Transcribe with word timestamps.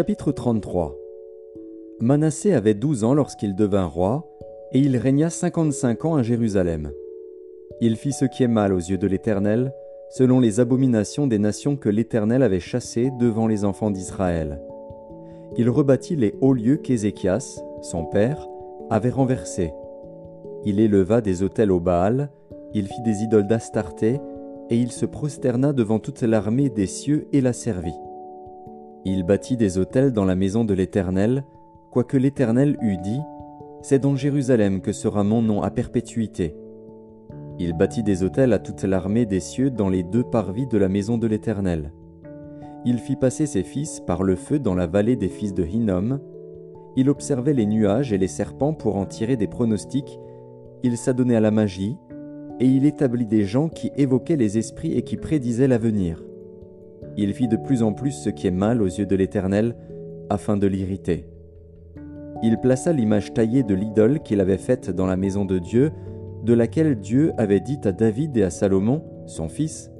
2 0.00 0.14
Chroniques, 0.14 0.16
chapitre 0.16 0.32
33 0.32 0.96
Manassé 2.00 2.54
avait 2.54 2.72
douze 2.72 3.04
ans 3.04 3.12
lorsqu'il 3.12 3.54
devint 3.54 3.84
roi, 3.84 4.26
et 4.72 4.78
il 4.78 4.96
régna 4.96 5.28
cinquante-cinq 5.28 6.06
ans 6.06 6.14
à 6.14 6.22
Jérusalem. 6.22 6.90
Il 7.82 7.96
fit 7.96 8.12
ce 8.12 8.24
qui 8.24 8.42
est 8.42 8.48
mal 8.48 8.72
aux 8.72 8.78
yeux 8.78 8.96
de 8.96 9.06
l'Éternel, 9.06 9.74
selon 10.08 10.40
les 10.40 10.58
abominations 10.58 11.26
des 11.26 11.38
nations 11.38 11.76
que 11.76 11.90
l'Éternel 11.90 12.42
avait 12.42 12.60
chassées 12.60 13.10
devant 13.18 13.46
les 13.46 13.66
enfants 13.66 13.90
d'Israël. 13.90 14.62
Il 15.58 15.68
rebâtit 15.68 16.16
les 16.16 16.34
hauts 16.40 16.54
lieux 16.54 16.78
qu'Ézéchias, 16.78 17.60
son 17.82 18.06
père, 18.06 18.48
avait 18.88 19.10
renversés. 19.10 19.74
Il 20.64 20.80
éleva 20.80 21.20
des 21.20 21.42
autels 21.42 21.72
au 21.72 21.80
Baal, 21.80 22.30
il 22.72 22.86
fit 22.86 23.02
des 23.02 23.22
idoles 23.22 23.48
d'Astarté, 23.48 24.18
et 24.70 24.76
il 24.76 24.92
se 24.92 25.04
prosterna 25.04 25.74
devant 25.74 25.98
toute 25.98 26.22
l'armée 26.22 26.70
des 26.70 26.86
cieux 26.86 27.28
et 27.32 27.42
la 27.42 27.52
servit. 27.52 27.98
Il 29.06 29.22
bâtit 29.22 29.56
des 29.56 29.78
autels 29.78 30.12
dans 30.12 30.26
la 30.26 30.34
maison 30.34 30.62
de 30.62 30.74
l'Éternel, 30.74 31.44
quoique 31.90 32.18
l'Éternel 32.18 32.76
eût 32.82 32.98
dit, 32.98 33.20
C'est 33.80 33.98
dans 33.98 34.14
Jérusalem 34.14 34.82
que 34.82 34.92
sera 34.92 35.24
mon 35.24 35.40
nom 35.40 35.62
à 35.62 35.70
perpétuité. 35.70 36.54
Il 37.58 37.72
bâtit 37.72 38.02
des 38.02 38.22
autels 38.22 38.52
à 38.52 38.58
toute 38.58 38.82
l'armée 38.82 39.24
des 39.24 39.40
cieux 39.40 39.70
dans 39.70 39.88
les 39.88 40.02
deux 40.02 40.22
parvis 40.22 40.66
de 40.66 40.76
la 40.76 40.90
maison 40.90 41.16
de 41.16 41.26
l'Éternel. 41.26 41.92
Il 42.84 42.98
fit 42.98 43.16
passer 43.16 43.46
ses 43.46 43.62
fils 43.62 44.00
par 44.00 44.22
le 44.22 44.36
feu 44.36 44.58
dans 44.58 44.74
la 44.74 44.86
vallée 44.86 45.16
des 45.16 45.28
fils 45.28 45.54
de 45.54 45.64
Hinnom. 45.64 46.20
Il 46.96 47.08
observait 47.08 47.54
les 47.54 47.66
nuages 47.66 48.12
et 48.12 48.18
les 48.18 48.28
serpents 48.28 48.74
pour 48.74 48.96
en 48.96 49.06
tirer 49.06 49.38
des 49.38 49.46
pronostics. 49.46 50.18
Il 50.82 50.98
s'adonnait 50.98 51.36
à 51.36 51.40
la 51.40 51.50
magie, 51.50 51.96
et 52.58 52.66
il 52.66 52.84
établit 52.84 53.26
des 53.26 53.44
gens 53.44 53.70
qui 53.70 53.90
évoquaient 53.96 54.36
les 54.36 54.58
esprits 54.58 54.92
et 54.92 55.02
qui 55.02 55.16
prédisaient 55.16 55.68
l'avenir. 55.68 56.22
Il 57.16 57.32
fit 57.34 57.48
de 57.48 57.56
plus 57.56 57.82
en 57.82 57.92
plus 57.92 58.12
ce 58.12 58.30
qui 58.30 58.46
est 58.46 58.52
mal 58.52 58.82
aux 58.82 58.86
yeux 58.86 59.06
de 59.06 59.16
l'Éternel, 59.16 59.76
afin 60.30 60.56
de 60.56 60.66
l'irriter. 60.66 61.26
Il 62.42 62.58
plaça 62.58 62.92
l'image 62.92 63.34
taillée 63.34 63.62
de 63.62 63.74
l'idole 63.74 64.20
qu'il 64.20 64.40
avait 64.40 64.56
faite 64.56 64.90
dans 64.90 65.06
la 65.06 65.16
maison 65.16 65.44
de 65.44 65.58
Dieu, 65.58 65.92
de 66.42 66.54
laquelle 66.54 66.98
Dieu 66.98 67.32
avait 67.36 67.60
dit 67.60 67.80
à 67.84 67.92
David 67.92 68.36
et 68.36 68.42
à 68.42 68.50
Salomon, 68.50 69.04
son 69.26 69.48
fils, 69.48 69.90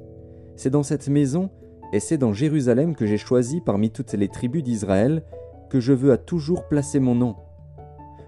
C'est 0.55 0.71
dans 0.71 0.83
cette 0.83 1.07
maison 1.07 1.49
et 1.93 1.99
c'est 1.99 2.17
dans 2.17 2.33
Jérusalem 2.33 2.95
que 2.95 3.05
j'ai 3.05 3.17
choisi 3.17 3.61
parmi 3.61 3.91
toutes 3.91 4.13
les 4.13 4.27
tribus 4.27 4.63
d'Israël 4.63 5.23
que 5.69 5.79
je 5.79 5.93
veux 5.93 6.11
à 6.11 6.17
toujours 6.17 6.67
placer 6.67 6.99
mon 6.99 7.15
nom. 7.15 7.35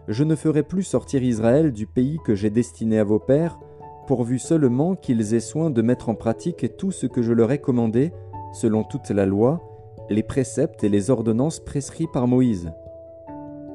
Je 0.08 0.24
ne 0.24 0.36
ferai 0.36 0.64
plus 0.64 0.84
sortir 0.84 1.24
Israël 1.24 1.72
du 1.72 1.88
pays 1.88 2.18
que 2.26 2.36
j'ai 2.36 2.50
destiné 2.50 3.00
à 3.00 3.04
vos 3.04 3.20
pères, 3.20 3.60
pourvu 4.08 4.38
seulement 4.38 4.96
qu'ils 4.96 5.34
aient 5.34 5.40
soin 5.40 5.70
de 5.70 5.82
mettre 5.82 6.10
en 6.10 6.16
pratique 6.16 6.78
tout 6.78 6.92
ce 6.92 7.08
que 7.08 7.22
je 7.22 7.34
leur 7.34 7.52
ai 7.52 7.60
commandé 7.60 8.12
selon 8.54 8.84
toute 8.84 9.10
la 9.10 9.26
loi, 9.26 9.62
les 10.10 10.24
préceptes 10.24 10.84
et 10.84 10.90
les 10.90 11.10
ordonnances 11.10 11.60
prescrits 11.60 12.08
par 12.12 12.28
Moïse. 12.28 12.72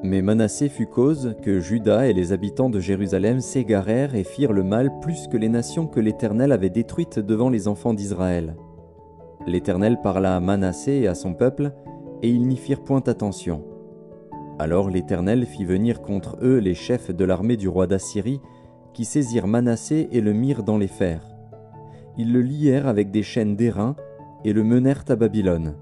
Mais 0.01 0.21
Manassé 0.21 0.69
fut 0.69 0.87
cause 0.87 1.35
que 1.41 1.59
Juda 1.59 2.07
et 2.07 2.13
les 2.13 2.31
habitants 2.31 2.69
de 2.69 2.79
Jérusalem 2.79 3.41
s'égarèrent 3.41 4.15
et 4.15 4.23
firent 4.23 4.53
le 4.53 4.63
mal 4.63 4.99
plus 5.01 5.27
que 5.27 5.35
les 5.35 5.49
nations 5.49 5.87
que 5.87 5.99
l'Éternel 5.99 6.53
avait 6.53 6.69
détruites 6.69 7.19
devant 7.19 7.49
les 7.49 7.67
enfants 7.67 7.93
d'Israël. 7.93 8.55
L'Éternel 9.45 9.99
parla 10.01 10.37
à 10.37 10.39
Manassé 10.39 10.93
et 10.93 11.07
à 11.07 11.15
son 11.15 11.33
peuple, 11.33 11.73
et 12.21 12.29
ils 12.29 12.47
n'y 12.47 12.55
firent 12.55 12.83
point 12.83 13.03
attention. 13.07 13.63
Alors 14.57 14.89
l'Éternel 14.89 15.45
fit 15.45 15.65
venir 15.65 16.01
contre 16.01 16.37
eux 16.41 16.59
les 16.59 16.75
chefs 16.75 17.11
de 17.11 17.25
l'armée 17.25 17.57
du 17.57 17.67
roi 17.67 17.85
d'Assyrie, 17.85 18.41
qui 18.93 19.03
saisirent 19.03 19.47
Manassé 19.47 20.07
et 20.11 20.21
le 20.21 20.33
mirent 20.33 20.63
dans 20.63 20.77
les 20.77 20.87
fers. 20.87 21.23
Ils 22.17 22.31
le 22.31 22.41
lièrent 22.41 22.87
avec 22.87 23.11
des 23.11 23.23
chaînes 23.23 23.55
d'airain, 23.55 23.95
et 24.45 24.53
le 24.53 24.63
menèrent 24.63 25.05
à 25.09 25.15
Babylone. 25.15 25.75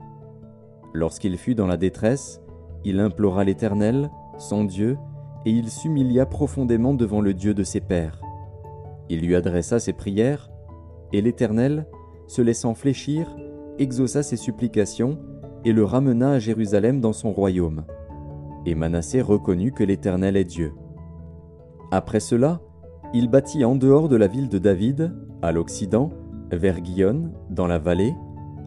Lorsqu'il 0.94 1.38
fut 1.38 1.56
dans 1.56 1.68
la 1.68 1.78
détresse, 1.78 2.42
il 2.84 3.00
implora 3.00 3.44
l'Éternel, 3.44 4.10
son 4.38 4.64
Dieu, 4.64 4.98
et 5.46 5.52
il 5.52 5.70
s'humilia 5.70 6.26
profondément 6.26 6.94
devant 6.94 7.22
le 7.22 7.34
Dieu 7.34 7.54
de 7.54 7.64
ses 7.64 7.82
pères. 7.82 8.22
Il 9.10 9.22
lui 9.22 9.36
adressa 9.36 9.80
ses 9.80 9.94
prières, 9.94 10.50
et 11.14 11.22
l'Éternel, 11.22 11.88
se 12.28 12.42
laissant 12.42 12.74
fléchir, 12.74 13.36
exauça 13.80 14.24
ses 14.24 14.38
supplications, 14.38 15.20
et 15.64 15.72
le 15.72 15.84
ramena 15.84 16.32
à 16.32 16.40
Jérusalem 16.40 17.00
dans 17.00 17.14
son 17.14 17.32
royaume. 17.32 17.86
Et 18.66 18.76
Manassé 18.76 19.22
reconnut 19.22 19.72
que 19.72 19.84
l'Éternel 19.84 20.36
est 20.36 20.44
Dieu. 20.44 20.74
Après 21.92 22.20
cela, 22.20 22.60
il 23.14 23.30
bâtit 23.30 23.64
en 23.64 23.76
dehors 23.76 24.10
de 24.10 24.18
la 24.18 24.28
ville 24.28 24.50
de 24.50 24.58
David, 24.58 25.14
à 25.42 25.52
l'Occident, 25.52 26.10
vers 26.52 26.82
Guillon, 26.82 27.32
dans 27.50 27.68
la 27.68 27.80
vallée, 27.80 28.14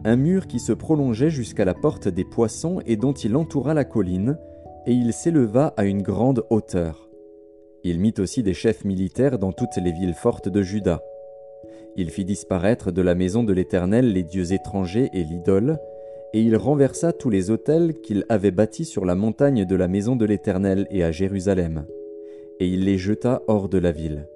un 0.03 0.15
mur 0.15 0.47
qui 0.47 0.59
se 0.59 0.73
prolongeait 0.73 1.29
jusqu'à 1.29 1.65
la 1.65 1.73
porte 1.73 2.07
des 2.07 2.23
poissons 2.23 2.81
et 2.85 2.95
dont 2.95 3.13
il 3.13 3.35
entoura 3.35 3.73
la 3.73 3.85
colline, 3.85 4.37
et 4.87 4.93
il 4.93 5.13
s'éleva 5.13 5.73
à 5.77 5.85
une 5.85 6.01
grande 6.01 6.43
hauteur. 6.49 7.09
Il 7.83 7.99
mit 7.99 8.13
aussi 8.19 8.41
des 8.43 8.53
chefs 8.53 8.83
militaires 8.83 9.37
dans 9.37 9.51
toutes 9.51 9.77
les 9.77 9.91
villes 9.91 10.15
fortes 10.15 10.49
de 10.49 10.61
Juda. 10.61 11.01
Il 11.95 12.09
fit 12.09 12.25
disparaître 12.25 12.91
de 12.91 13.01
la 13.01 13.15
maison 13.15 13.43
de 13.43 13.53
l'Éternel 13.53 14.13
les 14.13 14.23
dieux 14.23 14.53
étrangers 14.53 15.09
et 15.13 15.23
l'idole, 15.23 15.77
et 16.33 16.41
il 16.41 16.55
renversa 16.55 17.11
tous 17.11 17.29
les 17.29 17.51
autels 17.51 17.93
qu'il 18.01 18.25
avait 18.29 18.51
bâtis 18.51 18.85
sur 18.85 19.05
la 19.05 19.15
montagne 19.15 19.65
de 19.65 19.75
la 19.75 19.87
maison 19.87 20.15
de 20.15 20.25
l'Éternel 20.25 20.87
et 20.89 21.03
à 21.03 21.11
Jérusalem, 21.11 21.85
et 22.59 22.67
il 22.67 22.85
les 22.85 22.97
jeta 22.97 23.43
hors 23.47 23.67
de 23.67 23.77
la 23.77 23.91
ville. 23.91 24.27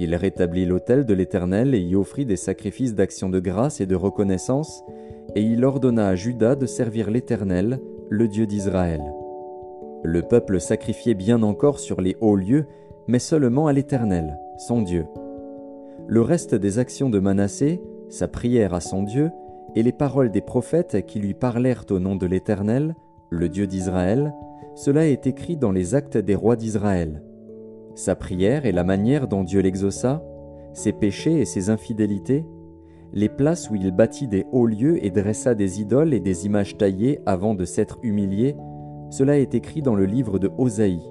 Il 0.00 0.14
rétablit 0.14 0.64
l'autel 0.64 1.04
de 1.06 1.14
l'Éternel 1.14 1.74
et 1.74 1.80
y 1.80 1.96
offrit 1.96 2.24
des 2.24 2.36
sacrifices 2.36 2.94
d'action 2.94 3.28
de 3.28 3.40
grâce 3.40 3.80
et 3.80 3.86
de 3.86 3.96
reconnaissance, 3.96 4.84
et 5.34 5.42
il 5.42 5.64
ordonna 5.64 6.06
à 6.08 6.14
Judas 6.14 6.54
de 6.54 6.66
servir 6.66 7.10
l'Éternel, 7.10 7.80
le 8.08 8.28
Dieu 8.28 8.46
d'Israël. 8.46 9.02
Le 10.04 10.22
peuple 10.22 10.60
sacrifiait 10.60 11.14
bien 11.14 11.42
encore 11.42 11.80
sur 11.80 12.00
les 12.00 12.16
hauts 12.20 12.36
lieux, 12.36 12.66
mais 13.08 13.18
seulement 13.18 13.66
à 13.66 13.72
l'Éternel, 13.72 14.38
son 14.56 14.82
Dieu. 14.82 15.04
Le 16.06 16.22
reste 16.22 16.54
des 16.54 16.78
actions 16.78 17.10
de 17.10 17.18
Manassé, 17.18 17.82
sa 18.08 18.28
prière 18.28 18.74
à 18.74 18.80
son 18.80 19.02
Dieu, 19.02 19.30
et 19.74 19.82
les 19.82 19.92
paroles 19.92 20.30
des 20.30 20.40
prophètes 20.40 21.04
qui 21.06 21.18
lui 21.18 21.34
parlèrent 21.34 21.84
au 21.90 21.98
nom 21.98 22.14
de 22.14 22.26
l'Éternel, 22.26 22.94
le 23.30 23.48
Dieu 23.48 23.66
d'Israël, 23.66 24.32
cela 24.76 25.08
est 25.08 25.26
écrit 25.26 25.56
dans 25.56 25.72
les 25.72 25.96
actes 25.96 26.16
des 26.16 26.36
rois 26.36 26.56
d'Israël 26.56 27.20
sa 27.98 28.14
prière 28.14 28.64
et 28.64 28.72
la 28.72 28.84
manière 28.84 29.26
dont 29.26 29.42
Dieu 29.42 29.60
l'exauça, 29.60 30.22
ses 30.72 30.92
péchés 30.92 31.40
et 31.40 31.44
ses 31.44 31.68
infidélités, 31.68 32.44
les 33.12 33.28
places 33.28 33.70
où 33.70 33.74
il 33.74 33.90
bâtit 33.90 34.28
des 34.28 34.46
hauts 34.52 34.66
lieux 34.66 35.04
et 35.04 35.10
dressa 35.10 35.54
des 35.54 35.80
idoles 35.80 36.14
et 36.14 36.20
des 36.20 36.46
images 36.46 36.76
taillées 36.76 37.20
avant 37.26 37.54
de 37.54 37.64
s'être 37.64 37.98
humilié, 38.02 38.54
cela 39.10 39.38
est 39.38 39.54
écrit 39.54 39.82
dans 39.82 39.94
le 39.94 40.04
livre 40.04 40.38
de 40.38 40.50
Osaïe. 40.58 41.02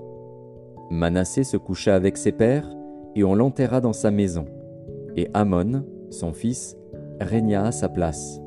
Manassé 0.90 1.44
se 1.44 1.58
coucha 1.58 1.94
avec 1.94 2.16
ses 2.16 2.32
pères, 2.32 2.70
et 3.16 3.24
on 3.24 3.36
l'enterra 3.36 3.82
dans 3.82 3.94
sa 3.94 4.12
maison, 4.12 4.46
et 5.18 5.28
Amon, 5.34 5.84
son 6.10 6.32
fils, 6.32 6.78
régna 7.20 7.66
à 7.66 7.72
sa 7.72 7.90
place. 7.90 8.40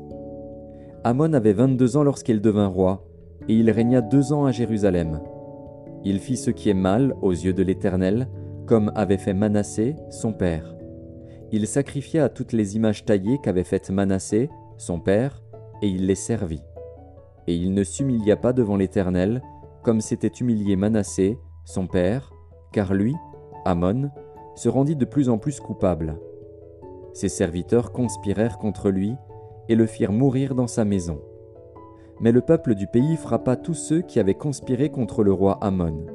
Amon 1.03 1.33
avait 1.33 1.53
vingt-deux 1.53 1.97
ans 1.97 2.03
lorsqu'il 2.03 2.41
devint 2.41 2.67
roi, 2.67 3.05
et 3.47 3.53
il 3.53 3.69
régna 3.69 4.01
deux 4.01 4.33
ans 4.33 4.45
à 4.45 4.51
Jérusalem. 4.51 5.19
Il 6.03 6.19
fit 6.19 6.37
ce 6.37 6.51
qui 6.51 6.69
est 6.69 6.75
mal 6.75 7.15
aux 7.21 7.31
yeux 7.31 7.53
de 7.53 7.63
l'Éternel, 7.63 8.27
comme 8.65 8.91
avait 8.95 9.17
fait 9.17 9.33
Manassé, 9.33 9.95
son 10.09 10.33
père. 10.33 10.75
Il 11.51 11.67
sacrifia 11.67 12.25
à 12.25 12.29
toutes 12.29 12.53
les 12.53 12.75
images 12.75 13.05
taillées 13.05 13.39
qu'avait 13.43 13.63
faites 13.63 13.91
Manassé, 13.91 14.49
son 14.77 14.99
père, 14.99 15.43
et 15.81 15.87
il 15.87 16.07
les 16.07 16.15
servit. 16.15 16.63
Et 17.47 17.55
il 17.55 17.73
ne 17.73 17.83
s'humilia 17.83 18.37
pas 18.37 18.53
devant 18.53 18.77
l'Éternel, 18.77 19.41
comme 19.83 20.01
s'était 20.01 20.31
humilié 20.39 20.75
Manassé, 20.75 21.37
son 21.65 21.87
père, 21.87 22.31
car 22.71 22.93
lui, 22.93 23.15
Amon, 23.65 24.09
se 24.55 24.69
rendit 24.69 24.95
de 24.95 25.05
plus 25.05 25.29
en 25.29 25.37
plus 25.37 25.59
coupable. 25.59 26.17
Ses 27.13 27.29
serviteurs 27.29 27.91
conspirèrent 27.91 28.57
contre 28.57 28.89
lui 28.89 29.15
et 29.69 29.75
le 29.75 29.85
firent 29.85 30.13
mourir 30.13 30.55
dans 30.55 30.67
sa 30.67 30.85
maison. 30.85 31.21
Mais 32.21 32.31
le 32.31 32.41
peuple 32.41 32.75
du 32.75 32.85
pays 32.85 33.17
frappa 33.17 33.55
tous 33.55 33.73
ceux 33.73 34.01
qui 34.01 34.19
avaient 34.19 34.35
conspiré 34.35 34.91
contre 34.91 35.23
le 35.23 35.33
roi 35.33 35.57
Amon. 35.59 36.05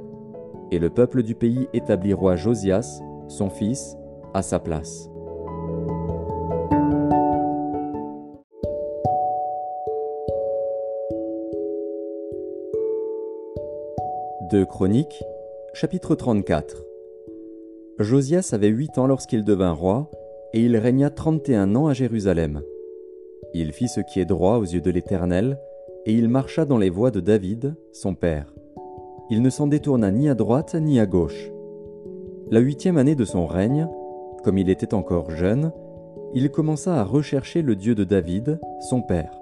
Et 0.71 0.79
le 0.79 0.89
peuple 0.89 1.25
du 1.25 1.35
pays 1.35 1.67
établit 1.73 2.13
roi 2.13 2.37
Josias, 2.37 3.01
son 3.27 3.51
fils, 3.51 3.97
à 4.33 4.43
sa 4.43 4.61
place. 4.61 5.11
De 14.53 14.63
Chroniques, 14.63 15.25
chapitre 15.75 16.15
34 16.15 16.85
Josias 17.99 18.51
avait 18.53 18.69
huit 18.69 18.97
ans 18.97 19.09
lorsqu'il 19.09 19.43
devint 19.43 19.73
roi, 19.73 20.09
et 20.53 20.61
il 20.61 20.77
régna 20.77 21.11
trente 21.11 21.49
et 21.49 21.57
un 21.57 21.75
ans 21.75 21.89
à 21.89 21.95
Jérusalem. 21.95 22.63
Il 23.55 23.73
fit 23.73 23.89
ce 23.89 24.01
qui 24.01 24.21
est 24.21 24.25
droit 24.25 24.59
aux 24.59 24.65
yeux 24.65 24.81
de 24.81 24.91
l'Éternel, 24.93 25.59
et 26.07 26.13
il 26.13 26.29
marcha 26.29 26.65
dans 26.65 26.79
les 26.79 26.89
voies 26.89 27.11
de 27.11 27.19
David, 27.19 27.75
son 27.93 28.15
père. 28.15 28.55
Il 29.29 29.43
ne 29.43 29.51
s'en 29.51 29.67
détourna 29.67 30.13
ni 30.13 30.29
à 30.29 30.35
droite 30.35 30.77
ni 30.77 31.01
à 31.01 31.07
gauche. 31.07 31.51
La 32.49 32.61
huitième 32.61 32.97
année 32.97 33.17
de 33.17 33.25
son 33.25 33.45
règne, 33.45 33.89
comme 34.45 34.57
il 34.57 34.71
était 34.71 34.95
encore 34.95 35.33
jeune, 35.33 35.73
il 36.33 36.51
commença 36.51 37.01
à 37.01 37.05
rechercher 37.05 37.61
le 37.61 37.75
Dieu 37.75 37.97
de 37.97 38.05
David, 38.05 38.61
son 38.89 39.03
père. 39.03 39.37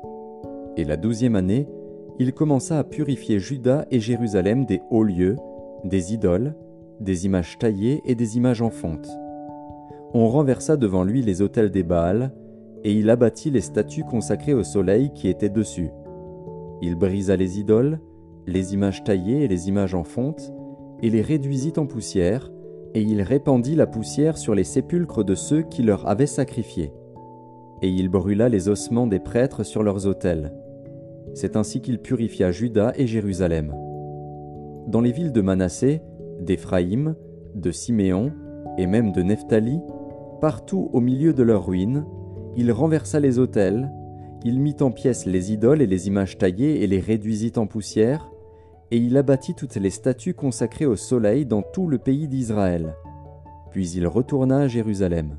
Et 0.78 0.84
la 0.84 0.96
douzième 0.96 1.36
année, 1.36 1.68
il 2.18 2.32
commença 2.32 2.78
à 2.78 2.84
purifier 2.84 3.38
Juda 3.38 3.84
et 3.90 4.00
Jérusalem 4.00 4.64
des 4.64 4.80
hauts 4.90 5.02
lieux, 5.02 5.36
des 5.84 6.14
idoles, 6.14 6.54
des 6.98 7.26
images 7.26 7.58
taillées 7.58 8.00
et 8.06 8.14
des 8.14 8.38
images 8.38 8.62
en 8.62 8.70
fonte. 8.70 9.08
On 10.14 10.28
renversa 10.28 10.78
devant 10.78 11.04
lui 11.04 11.20
les 11.20 11.42
autels 11.42 11.70
des 11.70 11.82
Baals, 11.82 12.32
et 12.84 12.92
il 12.92 13.10
abattit 13.10 13.50
les 13.50 13.60
statues 13.60 14.04
consacrées 14.04 14.54
au 14.54 14.64
soleil 14.64 15.10
qui 15.12 15.28
étaient 15.28 15.50
dessus. 15.50 15.90
Il 16.84 16.96
brisa 16.96 17.34
les 17.34 17.58
idoles, 17.58 17.98
les 18.46 18.74
images 18.74 19.04
taillées 19.04 19.42
et 19.42 19.48
les 19.48 19.68
images 19.70 19.94
en 19.94 20.04
fonte, 20.04 20.52
et 21.00 21.08
les 21.08 21.22
réduisit 21.22 21.78
en 21.78 21.86
poussière, 21.86 22.52
et 22.92 23.00
il 23.00 23.22
répandit 23.22 23.74
la 23.74 23.86
poussière 23.86 24.36
sur 24.36 24.54
les 24.54 24.64
sépulcres 24.64 25.24
de 25.24 25.34
ceux 25.34 25.62
qui 25.62 25.82
leur 25.82 26.06
avaient 26.06 26.26
sacrifié. 26.26 26.92
Et 27.80 27.88
il 27.88 28.10
brûla 28.10 28.50
les 28.50 28.68
ossements 28.68 29.06
des 29.06 29.18
prêtres 29.18 29.62
sur 29.62 29.82
leurs 29.82 30.06
autels. 30.06 30.52
C'est 31.32 31.56
ainsi 31.56 31.80
qu'il 31.80 32.00
purifia 32.00 32.50
Juda 32.50 32.92
et 32.96 33.06
Jérusalem. 33.06 33.74
Dans 34.86 35.00
les 35.00 35.12
villes 35.12 35.32
de 35.32 35.40
Manassé, 35.40 36.02
d'Éphraïm, 36.42 37.14
de 37.54 37.70
Siméon 37.70 38.30
et 38.76 38.86
même 38.86 39.10
de 39.12 39.22
Nephtali, 39.22 39.80
partout 40.42 40.90
au 40.92 41.00
milieu 41.00 41.32
de 41.32 41.42
leurs 41.42 41.64
ruines, 41.64 42.04
il 42.56 42.70
renversa 42.72 43.20
les 43.20 43.38
autels, 43.38 43.90
il 44.44 44.60
mit 44.60 44.76
en 44.80 44.90
pièces 44.90 45.24
les 45.24 45.52
idoles 45.52 45.80
et 45.80 45.86
les 45.86 46.06
images 46.06 46.36
taillées 46.36 46.82
et 46.82 46.86
les 46.86 47.00
réduisit 47.00 47.56
en 47.56 47.66
poussière, 47.66 48.30
et 48.90 48.98
il 48.98 49.16
abattit 49.16 49.54
toutes 49.54 49.76
les 49.76 49.90
statues 49.90 50.34
consacrées 50.34 50.86
au 50.86 50.96
soleil 50.96 51.46
dans 51.46 51.62
tout 51.62 51.88
le 51.88 51.98
pays 51.98 52.28
d'Israël. 52.28 52.94
Puis 53.70 53.90
il 53.90 54.06
retourna 54.06 54.58
à 54.58 54.68
Jérusalem. 54.68 55.38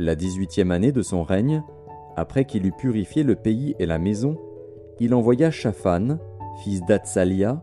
La 0.00 0.16
dix-huitième 0.16 0.72
année 0.72 0.90
de 0.90 1.02
son 1.02 1.22
règne, 1.22 1.62
après 2.16 2.44
qu'il 2.44 2.66
eut 2.66 2.72
purifié 2.72 3.22
le 3.22 3.36
pays 3.36 3.76
et 3.78 3.86
la 3.86 3.98
maison, 3.98 4.36
il 4.98 5.14
envoya 5.14 5.52
Shaphan, 5.52 6.18
fils 6.62 6.84
d'Atsalia, 6.84 7.62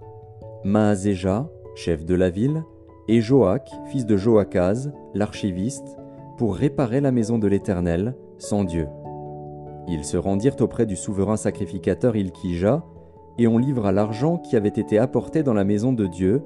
Maazéja, 0.63 1.50
chef 1.75 2.06
de 2.06 2.16
la 2.16 2.30
ville, 2.30 2.63
et 3.07 3.19
Joach, 3.19 3.69
fils 3.88 4.06
de 4.06 4.16
Joachaz, 4.16 4.92
l'archiviste, 5.13 5.98
pour 6.38 6.56
réparer 6.56 7.01
la 7.01 7.12
maison 7.12 7.38
de 7.38 7.48
l'Éternel, 7.48 8.16
sans 8.38 8.63
Dieu. 8.63 8.88
Ils 9.88 10.06
se 10.06 10.18
rendirent 10.18 10.60
auprès 10.62 10.86
du 10.86 10.95
souverain 10.95 11.38
sacrificateur 11.38 12.16
Ilkija, 12.16 12.83
et 13.38 13.48
on 13.48 13.57
livra 13.57 13.92
l'argent 13.92 14.38
qui 14.38 14.56
avait 14.56 14.69
été 14.69 14.98
apporté 15.00 15.44
dans 15.44 15.54
la 15.54 15.63
maison 15.63 15.94
de 15.94 16.06
Dieu, 16.07 16.44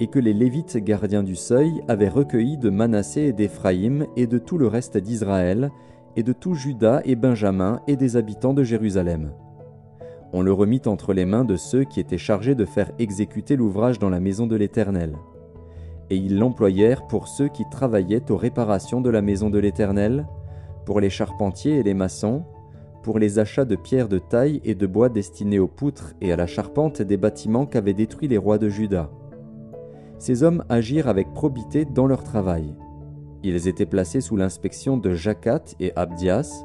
et 0.00 0.06
que 0.06 0.18
les 0.18 0.32
Lévites 0.32 0.76
gardiens 0.78 1.22
du 1.22 1.34
seuil 1.34 1.82
avaient 1.88 2.08
recueilli 2.08 2.56
de 2.56 2.70
Manassé 2.70 3.22
et 3.22 3.32
d'Éphraïm 3.32 4.06
et 4.16 4.26
de 4.26 4.38
tout 4.38 4.58
le 4.58 4.68
reste 4.68 4.96
d'Israël, 4.96 5.70
et 6.16 6.22
de 6.22 6.32
tout 6.32 6.54
Juda 6.54 7.02
et 7.04 7.16
Benjamin 7.16 7.80
et 7.86 7.96
des 7.96 8.16
habitants 8.16 8.54
de 8.54 8.64
Jérusalem. 8.64 9.32
On 10.32 10.42
le 10.42 10.52
remit 10.52 10.82
entre 10.86 11.12
les 11.12 11.24
mains 11.24 11.44
de 11.44 11.56
ceux 11.56 11.84
qui 11.84 12.00
étaient 12.00 12.18
chargés 12.18 12.54
de 12.54 12.64
faire 12.64 12.90
exécuter 12.98 13.56
l'ouvrage 13.56 13.98
dans 13.98 14.10
la 14.10 14.20
maison 14.20 14.46
de 14.46 14.56
l'Éternel. 14.56 15.16
Et 16.10 16.16
ils 16.16 16.38
l'employèrent 16.38 17.06
pour 17.06 17.28
ceux 17.28 17.48
qui 17.48 17.64
travaillaient 17.70 18.30
aux 18.30 18.36
réparations 18.36 19.00
de 19.00 19.10
la 19.10 19.22
maison 19.22 19.50
de 19.50 19.58
l'Éternel, 19.58 20.26
pour 20.84 21.00
les 21.00 21.10
charpentiers 21.10 21.76
et 21.76 21.82
les 21.82 21.94
maçons, 21.94 22.44
pour 23.02 23.18
les 23.18 23.38
achats 23.38 23.64
de 23.64 23.76
pierres 23.76 24.08
de 24.08 24.18
taille 24.18 24.60
et 24.64 24.74
de 24.74 24.86
bois 24.86 25.08
destinés 25.08 25.58
aux 25.58 25.68
poutres 25.68 26.14
et 26.20 26.32
à 26.32 26.36
la 26.36 26.46
charpente 26.46 27.02
des 27.02 27.16
bâtiments 27.16 27.66
qu'avaient 27.66 27.94
détruits 27.94 28.28
les 28.28 28.38
rois 28.38 28.58
de 28.58 28.68
Juda. 28.68 29.10
Ces 30.18 30.42
hommes 30.42 30.64
agirent 30.68 31.08
avec 31.08 31.32
probité 31.32 31.84
dans 31.84 32.06
leur 32.06 32.24
travail. 32.24 32.74
Ils 33.44 33.68
étaient 33.68 33.86
placés 33.86 34.20
sous 34.20 34.36
l'inspection 34.36 34.96
de 34.96 35.14
Jacat 35.14 35.62
et 35.78 35.92
Abdias, 35.94 36.64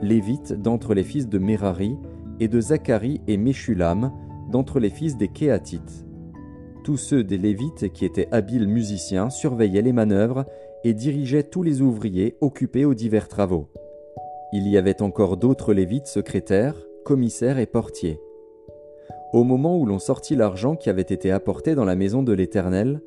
lévites 0.00 0.54
d'entre 0.54 0.94
les 0.94 1.04
fils 1.04 1.28
de 1.28 1.38
Merari, 1.38 1.98
et 2.40 2.48
de 2.48 2.60
Zacharie 2.60 3.20
et 3.28 3.36
Meshulam, 3.36 4.12
d'entre 4.50 4.80
les 4.80 4.90
fils 4.90 5.16
des 5.16 5.28
Kéatites. 5.28 6.06
Tous 6.82 6.96
ceux 6.96 7.24
des 7.24 7.38
Lévites 7.38 7.92
qui 7.92 8.04
étaient 8.04 8.28
habiles 8.30 8.68
musiciens 8.68 9.30
surveillaient 9.30 9.82
les 9.82 9.92
manœuvres 9.92 10.44
et 10.82 10.92
dirigeaient 10.92 11.44
tous 11.44 11.62
les 11.62 11.80
ouvriers 11.80 12.36
occupés 12.40 12.84
aux 12.84 12.94
divers 12.94 13.28
travaux. 13.28 13.68
Il 14.56 14.68
y 14.68 14.78
avait 14.78 15.02
encore 15.02 15.36
d'autres 15.36 15.74
Lévites 15.74 16.06
secrétaires, 16.06 16.76
commissaires 17.04 17.58
et 17.58 17.66
portiers. 17.66 18.20
Au 19.32 19.42
moment 19.42 19.76
où 19.76 19.84
l'on 19.84 19.98
sortit 19.98 20.36
l'argent 20.36 20.76
qui 20.76 20.88
avait 20.88 21.02
été 21.02 21.32
apporté 21.32 21.74
dans 21.74 21.84
la 21.84 21.96
maison 21.96 22.22
de 22.22 22.32
l'Éternel, 22.32 23.00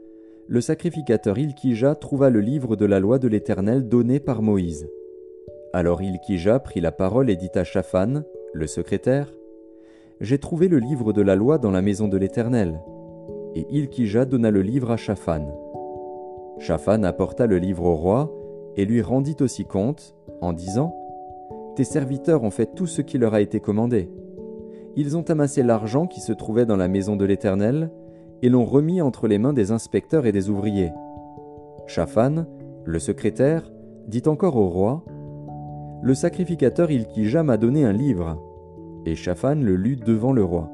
le 0.46 0.60
sacrificateur 0.60 1.38
Ilkija 1.38 1.96
trouva 1.96 2.30
le 2.30 2.42
livre 2.42 2.76
de 2.76 2.86
la 2.86 3.00
loi 3.00 3.18
de 3.18 3.30
l'Éternel 3.30 3.88
donné 3.88 4.20
par 4.20 4.42
Moïse. 4.42 4.90
Alors 5.72 6.02
Ilkija 6.02 6.60
prit 6.60 6.82
la 6.82 6.92
parole 6.92 7.30
et 7.30 7.38
dit 7.38 7.52
à 7.56 7.64
Shaphan, 7.64 8.24
le 8.52 8.68
secrétaire, 8.68 9.32
J'ai 10.20 10.40
trouvé 10.40 10.68
le 10.68 10.80
livre 10.80 11.14
de 11.14 11.22
la 11.22 11.38
loi 11.38 11.60
dans 11.60 11.72
la 11.72 11.82
maison 11.82 12.10
de 12.10 12.18
l'Éternel. 12.18 12.78
Et 13.56 13.66
Ilkija 13.70 14.26
donna 14.26 14.52
le 14.52 14.64
livre 14.64 14.92
à 14.92 14.98
Shaphan. 14.98 15.48
Shaphan 16.60 17.04
apporta 17.04 17.48
le 17.48 17.58
livre 17.58 17.86
au 17.86 17.96
roi 17.96 18.34
et 18.76 18.84
lui 18.84 19.02
rendit 19.02 19.38
aussi 19.40 19.64
compte, 19.64 20.14
en 20.42 20.52
disant 20.52 20.94
tes 21.78 21.84
serviteurs 21.84 22.44
ont 22.44 22.50
fait 22.50 22.74
tout 22.74 22.88
ce 22.88 23.04
qui 23.04 23.20
leur 23.20 23.36
a 23.36 23.42
été 23.42 23.60
commandé. 23.60 24.10
Ils 24.96 25.16
ont 25.16 25.22
amassé 25.30 25.62
l'argent 25.62 26.08
qui 26.08 26.22
se 26.22 26.34
trouvait 26.34 26.66
dans 26.66 26.76
la 26.76 26.88
maison 26.88 27.16
de 27.16 27.24
l'Éternel, 27.24 27.92
et 28.42 28.50
l'ont 28.50 28.66
remis 28.66 29.00
entre 29.00 29.28
les 29.28 29.38
mains 29.38 29.54
des 29.54 29.72
inspecteurs 29.72 30.26
et 30.26 30.32
des 30.32 30.50
ouvriers. 30.50 30.92
Shaphan, 31.86 32.48
le 32.84 32.98
secrétaire, 32.98 33.72
dit 34.08 34.24
encore 34.26 34.56
au 34.56 34.70
roi 34.70 35.04
Le 36.02 36.16
sacrificateur 36.16 36.90
Ilkija 36.90 37.44
m'a 37.44 37.58
donné 37.58 37.86
un 37.86 37.94
livre. 37.94 38.42
Et 39.06 39.14
Shaphan 39.14 39.56
le 39.62 39.76
lut 39.76 39.98
devant 39.98 40.34
le 40.34 40.44
roi. 40.44 40.72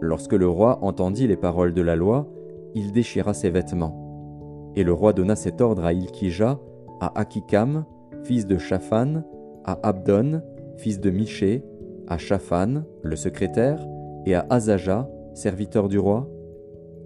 Lorsque 0.00 0.32
le 0.32 0.48
roi 0.48 0.80
entendit 0.82 1.28
les 1.28 1.36
paroles 1.36 1.74
de 1.74 1.82
la 1.82 1.94
loi, 1.94 2.26
il 2.74 2.90
déchira 2.90 3.34
ses 3.34 3.50
vêtements. 3.50 4.72
Et 4.74 4.82
le 4.82 4.92
roi 4.92 5.12
donna 5.12 5.36
cet 5.36 5.60
ordre 5.60 5.84
à 5.84 5.92
Ilkija, 5.92 6.58
à 7.00 7.20
Akikam, 7.20 7.84
fils 8.24 8.48
de 8.48 8.58
Shaphan, 8.58 9.22
à 9.64 9.78
Abdon, 9.82 10.42
fils 10.76 11.00
de 11.00 11.10
Miché, 11.10 11.64
à 12.08 12.18
Shaphan, 12.18 12.82
le 13.02 13.16
secrétaire, 13.16 13.84
et 14.26 14.34
à 14.34 14.46
Azaja, 14.50 15.08
serviteur 15.34 15.88
du 15.88 15.98
roi 15.98 16.28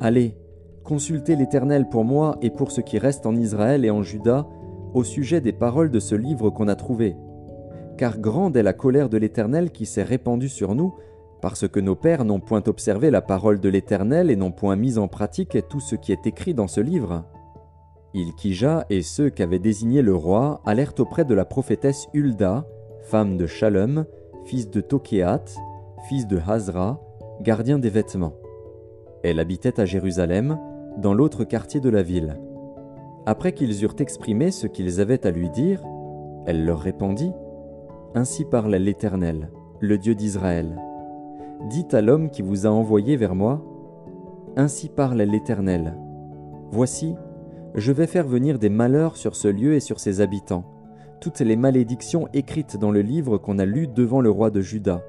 Allez, 0.01 0.37
consultez 0.85 1.37
l'Éternel 1.37 1.89
pour 1.89 2.05
moi 2.05 2.37
et 2.43 2.51
pour 2.51 2.71
ce 2.71 2.81
qui 2.81 2.99
reste 2.99 3.27
en 3.27 3.35
Israël 3.37 3.85
et 3.85 3.91
en 3.91 4.03
Juda 4.03 4.47
au 4.95 5.05
sujet 5.05 5.41
des 5.41 5.53
paroles 5.53 5.91
de 5.91 6.01
ce 6.01 6.15
livre 6.15 6.51
qu'on 6.51 6.69
a 6.69 6.75
trouvé. 6.75 7.17
Car 7.97 8.19
grande 8.19 8.57
est 8.57 8.63
la 8.63 8.73
colère 8.73 9.09
de 9.09 9.17
l'Éternel 9.17 9.71
qui 9.71 9.87
s'est 9.87 10.03
répandue 10.03 10.49
sur 10.49 10.75
nous, 10.75 10.95
parce 11.41 11.69
que 11.69 11.81
nos 11.81 11.95
pères 11.95 12.25
n'ont 12.25 12.41
point 12.41 12.63
observé 12.67 13.11
la 13.11 13.23
parole 13.23 13.61
de 13.61 13.69
l'Éternel 13.69 14.31
et 14.31 14.37
n'ont 14.37 14.53
point 14.53 14.77
mis 14.77 14.99
en 14.99 15.09
pratique 15.09 15.59
tout 15.69 15.81
ce 15.81 15.97
qui 15.97 16.13
est 16.13 16.27
écrit 16.27 16.55
dans 16.55 16.69
ce 16.69 16.81
livre. 16.81 17.25
Ilkija 18.17 18.87
et 18.89 19.03
ceux 19.03 19.29
qu'avait 19.29 19.59
désigné 19.59 20.01
le 20.01 20.15
roi 20.15 20.63
allèrent 20.65 20.95
auprès 20.99 21.27
de 21.27 21.35
la 21.35 21.45
prophétesse 21.45 22.09
Hulda, 22.15 22.67
femme 23.03 23.37
de 23.37 23.47
Shalom, 23.47 24.07
fils 24.47 24.71
de 24.71 24.81
Tokéat, 24.81 25.45
fils 26.09 26.27
de 26.27 26.39
Hazra, 26.39 26.99
gardien 27.43 27.79
des 27.79 27.91
vêtements. 27.91 28.33
Elle 29.23 29.39
habitait 29.39 29.79
à 29.79 29.85
Jérusalem, 29.85 30.59
dans 30.97 31.13
l'autre 31.13 31.45
quartier 31.45 31.81
de 31.81 31.91
la 31.91 32.03
ville. 32.03 32.41
Après 33.27 33.53
qu'ils 33.53 33.83
eurent 33.83 33.97
exprimé 33.99 34.51
ce 34.51 34.67
qu'ils 34.67 35.01
avaient 35.01 35.27
à 35.27 35.31
lui 35.31 35.51
dire, 35.51 35.83
elle 36.47 36.65
leur 36.65 36.81
répondit 36.81 37.33
Ainsi 38.15 38.47
parle 38.47 38.77
l'Éternel, 38.77 39.51
le 39.81 39.99
Dieu 39.99 40.15
d'Israël. 40.15 40.81
Dites 41.69 41.93
à 41.93 42.01
l'homme 42.01 42.31
qui 42.31 42.41
vous 42.41 42.67
a 42.67 42.71
envoyé 42.71 43.17
vers 43.17 43.35
moi 43.35 43.63
Ainsi 44.57 44.89
parle 44.89 45.21
l'Éternel. 45.21 45.99
Voici, 46.71 47.15
je 47.77 47.93
vais 47.93 48.07
faire 48.07 48.27
venir 48.27 48.59
des 48.59 48.71
malheurs 48.71 49.19
sur 49.19 49.37
ce 49.37 49.49
lieu 49.49 49.75
et 49.75 49.81
sur 49.81 50.01
ses 50.01 50.23
habitants, 50.23 50.65
toutes 51.21 51.41
les 51.41 51.57
malédictions 51.57 52.27
écrites 52.33 52.79
dans 52.79 52.91
le 52.91 53.03
livre 53.03 53.37
qu'on 53.37 53.59
a 53.59 53.67
lu 53.67 53.87
devant 53.87 54.23
le 54.23 54.31
roi 54.31 54.51
de 54.51 54.63
Juda. 54.63 55.03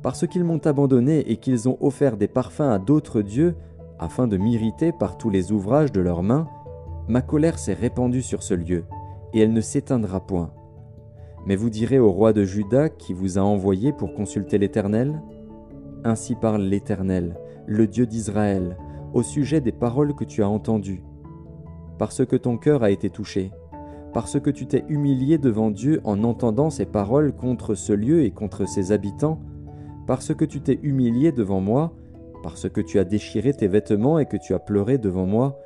Parce 0.00 0.28
qu'ils 0.28 0.44
m'ont 0.44 0.64
abandonné 0.64 1.28
et 1.28 1.38
qu'ils 1.38 1.68
ont 1.68 1.76
offert 1.80 2.16
des 2.16 2.28
parfums 2.28 2.60
à 2.60 2.78
d'autres 2.78 3.20
dieux, 3.20 3.56
afin 3.98 4.28
de 4.28 4.36
m'irriter 4.36 4.92
par 4.92 5.18
tous 5.18 5.28
les 5.28 5.50
ouvrages 5.50 5.90
de 5.90 6.00
leurs 6.00 6.22
mains, 6.22 6.46
ma 7.08 7.20
colère 7.20 7.58
s'est 7.58 7.74
répandue 7.74 8.22
sur 8.22 8.44
ce 8.44 8.54
lieu, 8.54 8.84
et 9.32 9.40
elle 9.40 9.52
ne 9.52 9.60
s'éteindra 9.60 10.24
point. 10.24 10.52
Mais 11.46 11.56
vous 11.56 11.70
direz 11.70 11.98
au 11.98 12.12
roi 12.12 12.32
de 12.32 12.44
Juda 12.44 12.88
qui 12.88 13.12
vous 13.12 13.38
a 13.38 13.42
envoyé 13.42 13.92
pour 13.92 14.14
consulter 14.14 14.58
l'Éternel? 14.58 15.20
Ainsi 16.04 16.36
parle 16.36 16.62
l'Éternel, 16.62 17.36
le 17.66 17.88
Dieu 17.88 18.06
d'Israël, 18.06 18.76
au 19.14 19.24
sujet 19.24 19.60
des 19.60 19.72
paroles 19.72 20.14
que 20.14 20.24
tu 20.24 20.44
as 20.44 20.48
entendues 20.48 21.02
parce 21.98 22.24
que 22.24 22.36
ton 22.36 22.56
cœur 22.56 22.82
a 22.82 22.90
été 22.90 23.10
touché, 23.10 23.50
parce 24.12 24.40
que 24.40 24.50
tu 24.50 24.66
t'es 24.66 24.84
humilié 24.88 25.38
devant 25.38 25.70
Dieu 25.70 26.00
en 26.04 26.24
entendant 26.24 26.70
ses 26.70 26.86
paroles 26.86 27.34
contre 27.34 27.74
ce 27.74 27.92
lieu 27.92 28.22
et 28.22 28.30
contre 28.30 28.66
ses 28.66 28.92
habitants, 28.92 29.40
parce 30.06 30.34
que 30.34 30.44
tu 30.44 30.60
t'es 30.60 30.78
humilié 30.82 31.32
devant 31.32 31.60
moi, 31.60 31.92
parce 32.42 32.68
que 32.68 32.80
tu 32.80 32.98
as 32.98 33.04
déchiré 33.04 33.52
tes 33.52 33.68
vêtements 33.68 34.18
et 34.18 34.26
que 34.26 34.36
tu 34.36 34.54
as 34.54 34.58
pleuré 34.58 34.98
devant 34.98 35.26
moi, 35.26 35.58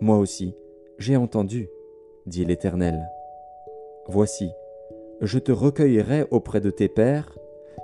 moi 0.00 0.18
aussi, 0.18 0.54
j'ai 0.98 1.16
entendu, 1.16 1.68
dit 2.26 2.44
l'Éternel. 2.44 3.08
Voici, 4.06 4.50
je 5.20 5.38
te 5.38 5.52
recueillerai 5.52 6.26
auprès 6.30 6.60
de 6.60 6.70
tes 6.70 6.88
pères, 6.88 7.36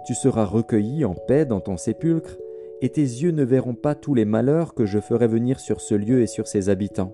tu 0.06 0.14
seras 0.14 0.44
recueilli 0.44 1.04
en 1.04 1.14
paix 1.14 1.44
dans 1.44 1.61
ton 1.61 1.76
sépulcre, 1.76 2.37
et 2.80 2.90
tes 2.90 3.02
yeux 3.02 3.30
ne 3.30 3.44
verront 3.44 3.75
pas 3.75 3.94
tous 3.94 4.14
les 4.14 4.25
malheurs 4.25 4.75
que 4.75 4.87
je 4.87 5.00
ferai 5.00 5.26
venir 5.26 5.58
sur 5.58 5.80
ce 5.80 5.94
lieu 5.94 6.20
et 6.20 6.26
sur 6.26 6.46
ses 6.46 6.68
habitants. 6.68 7.12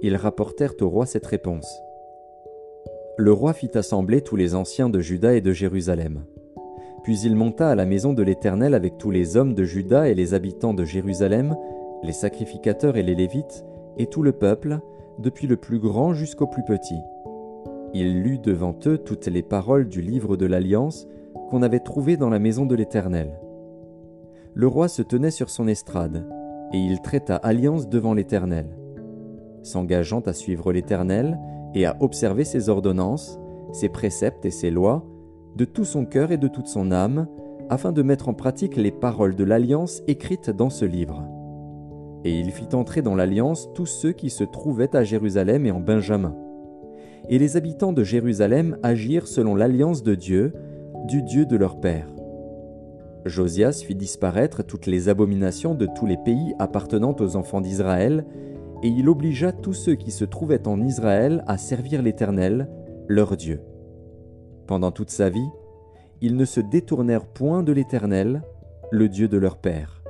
Ils 0.00 0.14
rapportèrent 0.14 0.74
au 0.80 0.88
roi 0.88 1.06
cette 1.06 1.26
réponse. 1.26 1.82
Le 3.16 3.32
roi 3.32 3.52
fit 3.52 3.76
assembler 3.76 4.20
tous 4.20 4.36
les 4.36 4.54
anciens 4.54 4.88
de 4.88 5.00
Juda 5.00 5.34
et 5.34 5.40
de 5.40 5.52
Jérusalem. 5.52 6.24
Puis 7.02 7.18
il 7.22 7.34
monta 7.34 7.70
à 7.70 7.74
la 7.74 7.84
maison 7.84 8.12
de 8.12 8.22
l'Éternel 8.22 8.74
avec 8.74 8.96
tous 8.98 9.10
les 9.10 9.36
hommes 9.36 9.54
de 9.54 9.64
Juda 9.64 10.08
et 10.08 10.14
les 10.14 10.34
habitants 10.34 10.72
de 10.72 10.84
Jérusalem, 10.84 11.56
les 12.04 12.12
sacrificateurs 12.12 12.96
et 12.96 13.02
les 13.02 13.16
Lévites, 13.16 13.64
et 13.96 14.06
tout 14.06 14.22
le 14.22 14.30
peuple, 14.30 14.78
depuis 15.18 15.48
le 15.48 15.56
plus 15.56 15.80
grand 15.80 16.12
jusqu'au 16.12 16.46
plus 16.46 16.62
petit. 16.62 17.00
Il 17.92 18.22
lut 18.22 18.38
devant 18.38 18.76
eux 18.86 18.98
toutes 18.98 19.26
les 19.26 19.42
paroles 19.42 19.88
du 19.88 20.00
livre 20.00 20.36
de 20.36 20.46
l'Alliance 20.46 21.08
qu'on 21.50 21.62
avait 21.62 21.80
trouvé 21.80 22.16
dans 22.16 22.30
la 22.30 22.38
maison 22.38 22.66
de 22.66 22.76
l'Éternel. 22.76 23.36
Le 24.54 24.68
roi 24.68 24.86
se 24.86 25.02
tenait 25.02 25.32
sur 25.32 25.50
son 25.50 25.66
estrade, 25.66 26.24
et 26.72 26.78
il 26.78 27.00
traita 27.00 27.34
alliance 27.34 27.88
devant 27.88 28.14
l'Éternel, 28.14 28.77
s'engageant 29.62 30.20
à 30.20 30.32
suivre 30.32 30.72
l'Éternel 30.72 31.38
et 31.74 31.86
à 31.86 31.96
observer 32.00 32.44
ses 32.44 32.68
ordonnances, 32.68 33.38
ses 33.72 33.88
préceptes 33.88 34.44
et 34.44 34.50
ses 34.50 34.70
lois, 34.70 35.04
de 35.56 35.64
tout 35.64 35.84
son 35.84 36.04
cœur 36.04 36.32
et 36.32 36.38
de 36.38 36.48
toute 36.48 36.68
son 36.68 36.92
âme, 36.92 37.26
afin 37.70 37.92
de 37.92 38.02
mettre 38.02 38.28
en 38.28 38.34
pratique 38.34 38.76
les 38.76 38.90
paroles 38.90 39.34
de 39.34 39.44
l'alliance 39.44 40.02
écrites 40.06 40.50
dans 40.50 40.70
ce 40.70 40.84
livre. 40.84 41.24
Et 42.24 42.38
il 42.38 42.50
fit 42.50 42.74
entrer 42.74 43.02
dans 43.02 43.14
l'alliance 43.14 43.68
tous 43.74 43.86
ceux 43.86 44.12
qui 44.12 44.30
se 44.30 44.44
trouvaient 44.44 44.96
à 44.96 45.04
Jérusalem 45.04 45.66
et 45.66 45.70
en 45.70 45.80
Benjamin. 45.80 46.34
Et 47.28 47.38
les 47.38 47.56
habitants 47.56 47.92
de 47.92 48.02
Jérusalem 48.02 48.78
agirent 48.82 49.28
selon 49.28 49.54
l'alliance 49.54 50.02
de 50.02 50.14
Dieu, 50.14 50.52
du 51.06 51.22
Dieu 51.22 51.46
de 51.46 51.56
leur 51.56 51.78
père. 51.80 52.08
Josias 53.24 53.82
fit 53.86 53.94
disparaître 53.94 54.62
toutes 54.62 54.86
les 54.86 55.08
abominations 55.08 55.74
de 55.74 55.86
tous 55.86 56.06
les 56.06 56.16
pays 56.16 56.54
appartenant 56.58 57.14
aux 57.20 57.36
enfants 57.36 57.60
d'Israël, 57.60 58.24
et 58.82 58.88
il 58.88 59.08
obligea 59.08 59.52
tous 59.52 59.72
ceux 59.72 59.94
qui 59.94 60.10
se 60.10 60.24
trouvaient 60.24 60.68
en 60.68 60.80
Israël 60.80 61.42
à 61.46 61.58
servir 61.58 62.02
l'Éternel, 62.02 62.68
leur 63.08 63.36
Dieu. 63.36 63.60
Pendant 64.66 64.92
toute 64.92 65.10
sa 65.10 65.30
vie, 65.30 65.48
ils 66.20 66.36
ne 66.36 66.44
se 66.44 66.60
détournèrent 66.60 67.26
point 67.26 67.62
de 67.62 67.72
l'Éternel, 67.72 68.42
le 68.90 69.08
Dieu 69.08 69.28
de 69.28 69.36
leur 69.36 69.56
père. 69.56 70.02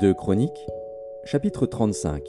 De 0.00 0.12
Chroniques, 0.12 0.66
chapitre 1.24 1.66
35 1.66 2.22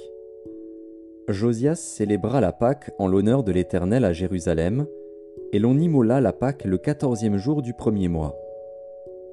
Josias 1.29 1.75
célébra 1.75 2.41
la 2.41 2.51
Pâque 2.51 2.91
en 2.99 3.07
l'honneur 3.07 3.43
de 3.43 3.51
l'Éternel 3.51 4.03
à 4.03 4.13
Jérusalem, 4.13 4.85
et 5.51 5.59
l'on 5.59 5.77
immola 5.77 6.21
la 6.21 6.33
Pâque 6.33 6.65
le 6.65 6.77
quatorzième 6.77 7.37
jour 7.37 7.61
du 7.61 7.73
premier 7.73 8.07
mois. 8.07 8.35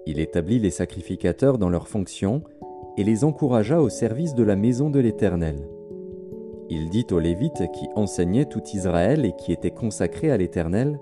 Il 0.07 0.19
établit 0.21 0.59
les 0.59 0.71
sacrificateurs 0.71 1.59
dans 1.59 1.71
leurs 1.71 1.88
fonctions, 1.88 2.42
et 2.97 3.04
les 3.04 3.25
encouragea 3.25 3.80
au 3.80 3.88
service 3.88 4.35
de 4.35 4.42
la 4.42 4.57
maison 4.57 4.90
de 4.90 4.99
l'Éternel. 4.99 5.57
Il 6.69 6.90
dit 6.90 7.07
aux 7.11 7.19
Lévites 7.19 7.71
qui 7.73 7.88
enseignaient 7.95 8.45
tout 8.45 8.62
Israël 8.75 9.25
et 9.25 9.33
qui 9.37 9.52
étaient 9.52 9.71
consacrés 9.71 10.30
à 10.30 10.37
l'Éternel, 10.37 10.99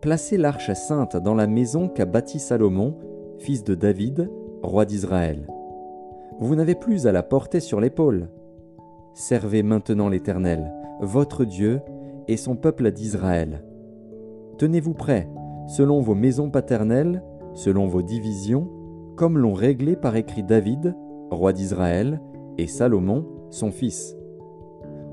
Placez 0.00 0.36
l'arche 0.36 0.72
sainte 0.74 1.16
dans 1.16 1.34
la 1.34 1.48
maison 1.48 1.88
qu'a 1.88 2.04
bâtie 2.04 2.38
Salomon, 2.38 2.94
fils 3.38 3.64
de 3.64 3.74
David, 3.74 4.30
roi 4.62 4.84
d'Israël. 4.84 5.48
Vous 6.38 6.54
n'avez 6.54 6.76
plus 6.76 7.08
à 7.08 7.12
la 7.12 7.24
porter 7.24 7.58
sur 7.58 7.80
l'épaule. 7.80 8.28
Servez 9.12 9.64
maintenant 9.64 10.08
l'Éternel, 10.08 10.72
votre 11.00 11.44
Dieu, 11.44 11.80
et 12.28 12.36
son 12.36 12.54
peuple 12.54 12.92
d'Israël. 12.92 13.64
Tenez-vous 14.58 14.94
prêts, 14.94 15.28
selon 15.68 16.00
vos 16.00 16.16
maisons 16.16 16.50
paternelles, 16.50 17.22
selon 17.54 17.86
vos 17.86 18.02
divisions, 18.02 18.68
comme 19.16 19.38
l'ont 19.38 19.54
réglé 19.54 19.94
par 19.94 20.16
écrit 20.16 20.42
David, 20.42 20.96
roi 21.30 21.52
d'Israël, 21.52 22.20
et 22.58 22.66
Salomon, 22.66 23.24
son 23.50 23.70
fils. 23.70 24.16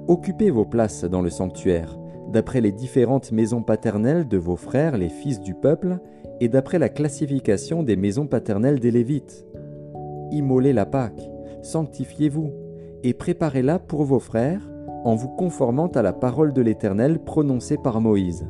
Occupez 0.08 0.50
vos 0.50 0.66
places 0.66 1.04
dans 1.06 1.22
le 1.22 1.30
sanctuaire, 1.30 1.96
d'après 2.32 2.60
les 2.60 2.72
différentes 2.72 3.32
maisons 3.32 3.62
paternelles 3.62 4.28
de 4.28 4.38
vos 4.38 4.56
frères, 4.56 4.98
les 4.98 5.10
fils 5.10 5.40
du 5.40 5.54
peuple, 5.54 6.00
et 6.42 6.50
d'après 6.50 6.80
la 6.80 6.90
classification 6.90 7.84
des 7.84 7.96
maisons 7.96 8.26
paternelles 8.26 8.80
des 8.80 8.90
Lévites. 8.90 9.46
Immolez 10.32 10.74
la 10.74 10.88
Pâque, 10.88 11.30
sanctifiez-vous, 11.62 12.50
et 13.04 13.14
préparez-la 13.14 13.78
pour 13.78 14.06
vos 14.06 14.20
frères, 14.20 14.68
en 15.04 15.14
vous 15.14 15.30
conformant 15.30 15.88
à 15.90 16.02
la 16.02 16.14
parole 16.14 16.52
de 16.52 16.64
l'Éternel 16.64 17.20
prononcée 17.20 17.78
par 17.78 18.02
Moïse. 18.02 18.48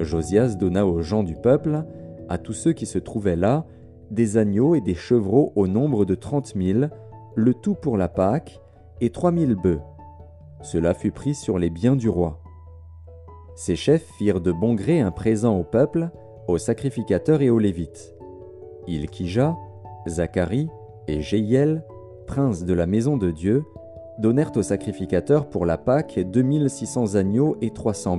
Josias 0.00 0.56
donna 0.56 0.86
aux 0.86 1.02
gens 1.02 1.22
du 1.22 1.34
peuple, 1.34 1.84
à 2.28 2.38
tous 2.38 2.52
ceux 2.52 2.72
qui 2.72 2.86
se 2.86 2.98
trouvaient 2.98 3.36
là, 3.36 3.66
des 4.10 4.36
agneaux 4.36 4.74
et 4.74 4.80
des 4.80 4.94
chevreaux 4.94 5.52
au 5.56 5.66
nombre 5.66 6.04
de 6.04 6.14
trente 6.14 6.54
mille, 6.54 6.90
le 7.34 7.54
tout 7.54 7.74
pour 7.74 7.96
la 7.96 8.08
Pâque, 8.08 8.60
et 9.00 9.10
trois 9.10 9.32
mille 9.32 9.54
bœufs. 9.54 9.80
Cela 10.62 10.94
fut 10.94 11.10
pris 11.10 11.34
sur 11.34 11.58
les 11.58 11.70
biens 11.70 11.96
du 11.96 12.08
roi. 12.08 12.40
Ces 13.54 13.76
chefs 13.76 14.06
firent 14.18 14.40
de 14.40 14.52
bon 14.52 14.74
gré 14.74 15.00
un 15.00 15.10
présent 15.10 15.58
au 15.58 15.64
peuple, 15.64 16.10
aux 16.48 16.58
sacrificateurs 16.58 17.42
et 17.42 17.50
aux 17.50 17.58
Lévites. 17.58 18.14
Ilkija, 18.86 19.56
Zacharie 20.06 20.68
et 21.08 21.20
Jéiel, 21.20 21.84
princes 22.26 22.64
de 22.64 22.74
la 22.74 22.86
maison 22.86 23.16
de 23.16 23.30
Dieu, 23.30 23.64
donnèrent 24.18 24.56
aux 24.56 24.62
sacrificateurs 24.62 25.48
pour 25.48 25.66
la 25.66 25.78
Pâque 25.78 26.18
cents 26.86 27.14
agneaux 27.14 27.56
et 27.60 27.70
trois 27.70 27.94
cents 27.94 28.16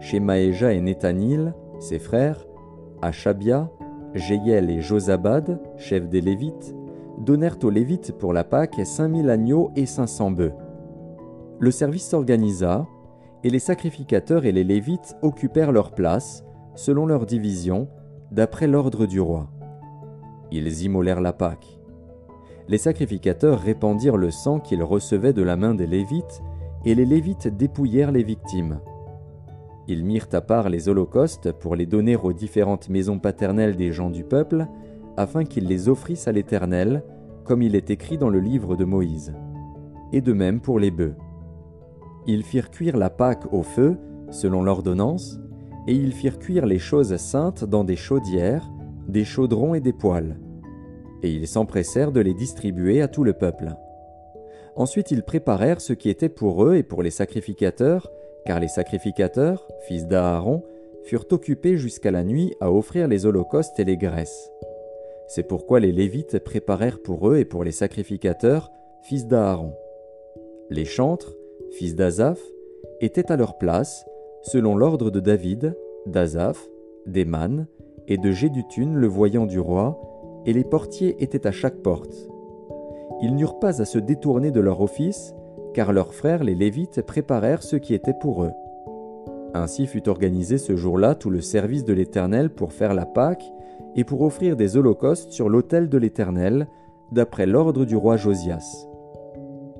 Shemaéja 0.00 0.72
et 0.72 0.80
Nethanil, 0.80 1.54
ses 1.78 1.98
frères, 1.98 2.44
Achabia, 3.00 3.70
Jéiel 4.14 4.68
et 4.70 4.80
Josabad, 4.80 5.60
chefs 5.76 6.08
des 6.08 6.20
Lévites, 6.20 6.74
donnèrent 7.18 7.58
aux 7.62 7.70
Lévites 7.70 8.12
pour 8.18 8.32
la 8.32 8.44
Pâque 8.44 8.80
cinq 8.84 9.08
mille 9.08 9.30
agneaux 9.30 9.70
et 9.76 9.86
cinq 9.86 10.08
cents 10.08 10.30
bœufs. 10.30 10.54
Le 11.60 11.70
service 11.70 12.08
s'organisa, 12.08 12.86
et 13.44 13.50
les 13.50 13.58
sacrificateurs 13.58 14.44
et 14.44 14.52
les 14.52 14.64
Lévites 14.64 15.16
occupèrent 15.22 15.72
leur 15.72 15.92
place, 15.92 16.44
selon 16.74 17.06
leur 17.06 17.26
division, 17.26 17.88
d'après 18.30 18.66
l'ordre 18.66 19.06
du 19.06 19.20
roi. 19.20 19.48
Ils 20.50 20.82
immolèrent 20.82 21.20
la 21.20 21.32
Pâque. 21.32 21.78
Les 22.68 22.78
sacrificateurs 22.78 23.60
répandirent 23.60 24.16
le 24.16 24.30
sang 24.30 24.58
qu'ils 24.58 24.82
recevaient 24.82 25.32
de 25.32 25.42
la 25.42 25.56
main 25.56 25.74
des 25.74 25.86
Lévites, 25.86 26.42
et 26.84 26.94
les 26.94 27.06
Lévites 27.06 27.48
dépouillèrent 27.48 28.12
les 28.12 28.24
victimes. 28.24 28.80
Ils 29.88 30.04
mirent 30.04 30.28
à 30.32 30.40
part 30.40 30.68
les 30.68 30.88
holocaustes 30.88 31.52
pour 31.52 31.74
les 31.74 31.86
donner 31.86 32.16
aux 32.16 32.32
différentes 32.32 32.88
maisons 32.88 33.18
paternelles 33.18 33.76
des 33.76 33.92
gens 33.92 34.10
du 34.10 34.24
peuple, 34.24 34.66
afin 35.16 35.44
qu'ils 35.44 35.66
les 35.66 35.88
offrissent 35.88 36.28
à 36.28 36.32
l'Éternel, 36.32 37.02
comme 37.44 37.62
il 37.62 37.74
est 37.74 37.90
écrit 37.90 38.18
dans 38.18 38.30
le 38.30 38.38
livre 38.38 38.76
de 38.76 38.84
Moïse. 38.84 39.34
Et 40.12 40.20
de 40.20 40.32
même 40.32 40.60
pour 40.60 40.78
les 40.78 40.90
bœufs. 40.90 41.16
Ils 42.26 42.44
firent 42.44 42.70
cuire 42.70 42.96
la 42.96 43.10
Pâque 43.10 43.52
au 43.52 43.62
feu, 43.62 43.96
selon 44.30 44.62
l'ordonnance, 44.62 45.40
et 45.88 45.94
ils 45.94 46.12
firent 46.12 46.38
cuire 46.38 46.66
les 46.66 46.78
choses 46.78 47.16
saintes 47.16 47.64
dans 47.64 47.82
des 47.82 47.96
chaudières, 47.96 48.70
des 49.08 49.24
chaudrons 49.24 49.74
et 49.74 49.80
des 49.80 49.92
poêles. 49.92 50.38
Et 51.22 51.32
ils 51.32 51.48
s'empressèrent 51.48 52.12
de 52.12 52.20
les 52.20 52.34
distribuer 52.34 53.02
à 53.02 53.08
tout 53.08 53.24
le 53.24 53.32
peuple. 53.32 53.74
Ensuite 54.76 55.10
ils 55.10 55.22
préparèrent 55.22 55.80
ce 55.80 55.92
qui 55.92 56.08
était 56.08 56.28
pour 56.28 56.64
eux 56.64 56.76
et 56.76 56.82
pour 56.82 57.02
les 57.02 57.10
sacrificateurs, 57.10 58.10
car 58.44 58.60
les 58.60 58.68
sacrificateurs, 58.68 59.68
fils 59.86 60.06
d'Aaron, 60.06 60.62
furent 61.04 61.26
occupés 61.30 61.76
jusqu'à 61.76 62.10
la 62.10 62.24
nuit 62.24 62.54
à 62.60 62.72
offrir 62.72 63.08
les 63.08 63.26
holocaustes 63.26 63.78
et 63.78 63.84
les 63.84 63.96
graisses. 63.96 64.50
C'est 65.26 65.42
pourquoi 65.42 65.80
les 65.80 65.92
Lévites 65.92 66.38
préparèrent 66.38 67.00
pour 67.02 67.30
eux 67.30 67.38
et 67.38 67.44
pour 67.44 67.64
les 67.64 67.72
sacrificateurs, 67.72 68.70
fils 69.02 69.26
d'Aaron. 69.26 69.72
Les 70.70 70.84
chantres, 70.84 71.34
fils 71.70 71.94
d'Azaph, 71.94 72.40
étaient 73.00 73.32
à 73.32 73.36
leur 73.36 73.58
place, 73.58 74.04
selon 74.42 74.76
l'ordre 74.76 75.10
de 75.10 75.20
David, 75.20 75.76
d'Azaph, 76.06 76.68
d'Eman 77.06 77.66
et 78.08 78.18
de 78.18 78.30
Jéduthun 78.30 78.94
le 78.94 79.06
voyant 79.06 79.46
du 79.46 79.58
roi, 79.58 80.00
et 80.46 80.52
les 80.52 80.64
portiers 80.64 81.22
étaient 81.22 81.46
à 81.46 81.52
chaque 81.52 81.76
porte. 81.76 82.14
Ils 83.22 83.36
n'eurent 83.36 83.60
pas 83.60 83.80
à 83.80 83.84
se 83.84 83.98
détourner 83.98 84.50
de 84.50 84.60
leur 84.60 84.80
office, 84.80 85.34
car 85.74 85.92
leurs 85.92 86.14
frères 86.14 86.44
les 86.44 86.54
Lévites 86.54 87.02
préparèrent 87.02 87.62
ce 87.62 87.76
qui 87.76 87.94
était 87.94 88.14
pour 88.20 88.44
eux. 88.44 88.52
Ainsi 89.54 89.86
fut 89.86 90.08
organisé 90.08 90.56
ce 90.58 90.76
jour-là 90.76 91.14
tout 91.14 91.30
le 91.30 91.40
service 91.40 91.84
de 91.84 91.92
l'Éternel 91.92 92.50
pour 92.50 92.72
faire 92.72 92.94
la 92.94 93.06
Pâque 93.06 93.52
et 93.94 94.04
pour 94.04 94.22
offrir 94.22 94.56
des 94.56 94.76
holocaustes 94.76 95.30
sur 95.30 95.48
l'autel 95.48 95.88
de 95.88 95.98
l'Éternel, 95.98 96.68
d'après 97.10 97.46
l'ordre 97.46 97.84
du 97.84 97.94
roi 97.94 98.16
Josias. 98.16 98.86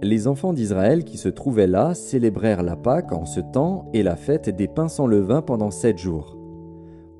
Les 0.02 0.26
enfants 0.26 0.52
d'Israël 0.52 1.04
qui 1.04 1.16
se 1.16 1.28
trouvaient 1.28 1.68
là 1.68 1.94
célébrèrent 1.94 2.62
la 2.62 2.76
Pâque 2.76 3.12
en 3.12 3.24
ce 3.24 3.40
temps 3.40 3.88
et 3.94 4.02
la 4.02 4.16
fête 4.16 4.50
des 4.50 4.68
pains 4.68 4.88
sans 4.88 5.06
levain 5.06 5.40
pendant 5.40 5.70
sept 5.70 5.96
jours. 5.96 6.36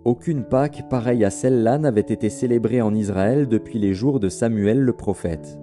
Aucune 0.05 0.43
Pâque 0.43 0.89
pareille 0.91 1.25
à 1.25 1.31
celle-là 1.31 1.79
n'avait 1.79 2.01
été 2.01 2.29
célébrée 2.29 2.83
en 2.83 2.93
Israël 2.93 3.47
depuis 3.47 3.79
les 3.79 3.95
jours 3.95 4.19
de 4.19 4.29
Samuel 4.29 4.81
le 4.81 4.93
prophète 4.93 5.62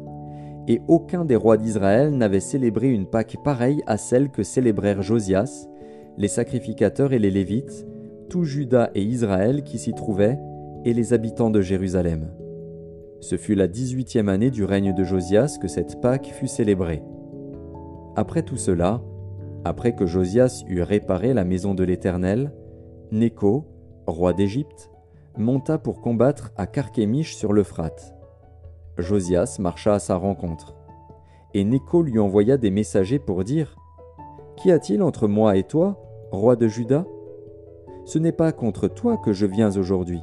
et 0.70 0.82
aucun 0.88 1.26
des 1.26 1.36
rois 1.36 1.58
d'Israël 1.58 2.16
n'avait 2.16 2.40
célébré 2.40 2.90
une 2.90 3.08
Pâque 3.08 3.38
pareille 3.44 3.82
à 3.88 3.98
celle 3.98 4.30
que 4.30 4.44
célébrèrent 4.44 5.02
Josias, 5.02 5.68
les 6.16 6.28
sacrificateurs 6.28 7.12
et 7.12 7.18
les 7.18 7.32
Lévites, 7.32 7.88
tout 8.30 8.44
Juda 8.44 8.92
et 8.94 9.02
Israël 9.02 9.64
qui 9.64 9.80
s'y 9.80 9.94
trouvaient, 9.94 10.38
et 10.86 10.94
les 10.94 11.12
habitants 11.12 11.50
de 11.50 11.60
Jérusalem. 11.60 12.30
Ce 13.20 13.36
fut 13.36 13.56
la 13.56 13.68
dix-huitième 13.68 14.30
année 14.30 14.52
du 14.52 14.64
règne 14.64 14.94
de 14.94 15.04
Josias 15.04 15.58
que 15.60 15.68
cette 15.68 16.00
Pâque 16.02 16.28
fut 16.28 16.48
célébrée. 16.48 17.02
Après 18.16 18.44
tout 18.44 18.56
cela, 18.56 19.02
après 19.66 19.96
que 19.96 20.06
Josias 20.06 20.64
eut 20.68 20.84
réparé 20.84 21.34
la 21.34 21.46
maison 21.46 21.74
de 21.74 21.84
l'Éternel, 21.84 22.54
Néco, 23.12 23.66
roi 24.06 24.34
d'Égypte, 24.34 24.92
monta 25.36 25.80
pour 25.80 26.00
combattre 26.00 26.52
à 26.58 26.68
Carchemish 26.68 27.36
sur 27.36 27.54
l'Euphrate. 27.54 28.19
Josias 29.02 29.58
marcha 29.60 29.96
à 29.96 30.00
sa 30.00 30.16
rencontre. 30.16 30.76
Et 31.54 31.64
Néco 31.64 32.02
lui 32.02 32.20
envoya 32.20 32.58
des 32.58 32.72
messagers 32.72 33.20
pour 33.20 33.44
dire 33.44 33.76
Qu'y 34.56 34.72
a-t-il 34.72 35.02
entre 35.02 35.28
moi 35.28 35.58
et 35.58 35.64
toi, 35.64 36.02
roi 36.32 36.56
de 36.56 36.68
Juda? 36.68 37.06
Ce 38.06 38.20
n'est 38.20 38.32
pas 38.32 38.52
contre 38.52 38.88
toi 38.88 39.18
que 39.18 39.34
je 39.34 39.46
viens 39.46 39.76
aujourd'hui, 39.78 40.22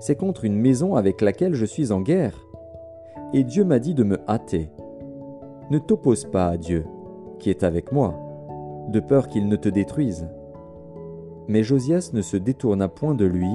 c'est 0.00 0.16
contre 0.16 0.46
une 0.46 0.56
maison 0.56 0.96
avec 0.96 1.20
laquelle 1.20 1.54
je 1.54 1.66
suis 1.66 1.92
en 1.92 2.00
guerre. 2.00 2.46
Et 3.34 3.44
Dieu 3.44 3.64
m'a 3.64 3.78
dit 3.78 3.94
de 3.94 4.02
me 4.02 4.18
hâter. 4.28 4.70
Ne 5.70 5.78
t'oppose 5.78 6.24
pas 6.24 6.48
à 6.48 6.56
Dieu, 6.56 6.86
qui 7.38 7.50
est 7.50 7.62
avec 7.62 7.92
moi, 7.92 8.18
de 8.88 8.98
peur 8.98 9.28
qu'il 9.28 9.46
ne 9.46 9.56
te 9.56 9.68
détruise. 9.68 10.26
Mais 11.48 11.62
Josias 11.62 12.10
ne 12.14 12.22
se 12.22 12.38
détourna 12.38 12.88
point 12.88 13.14
de 13.14 13.26
lui, 13.26 13.50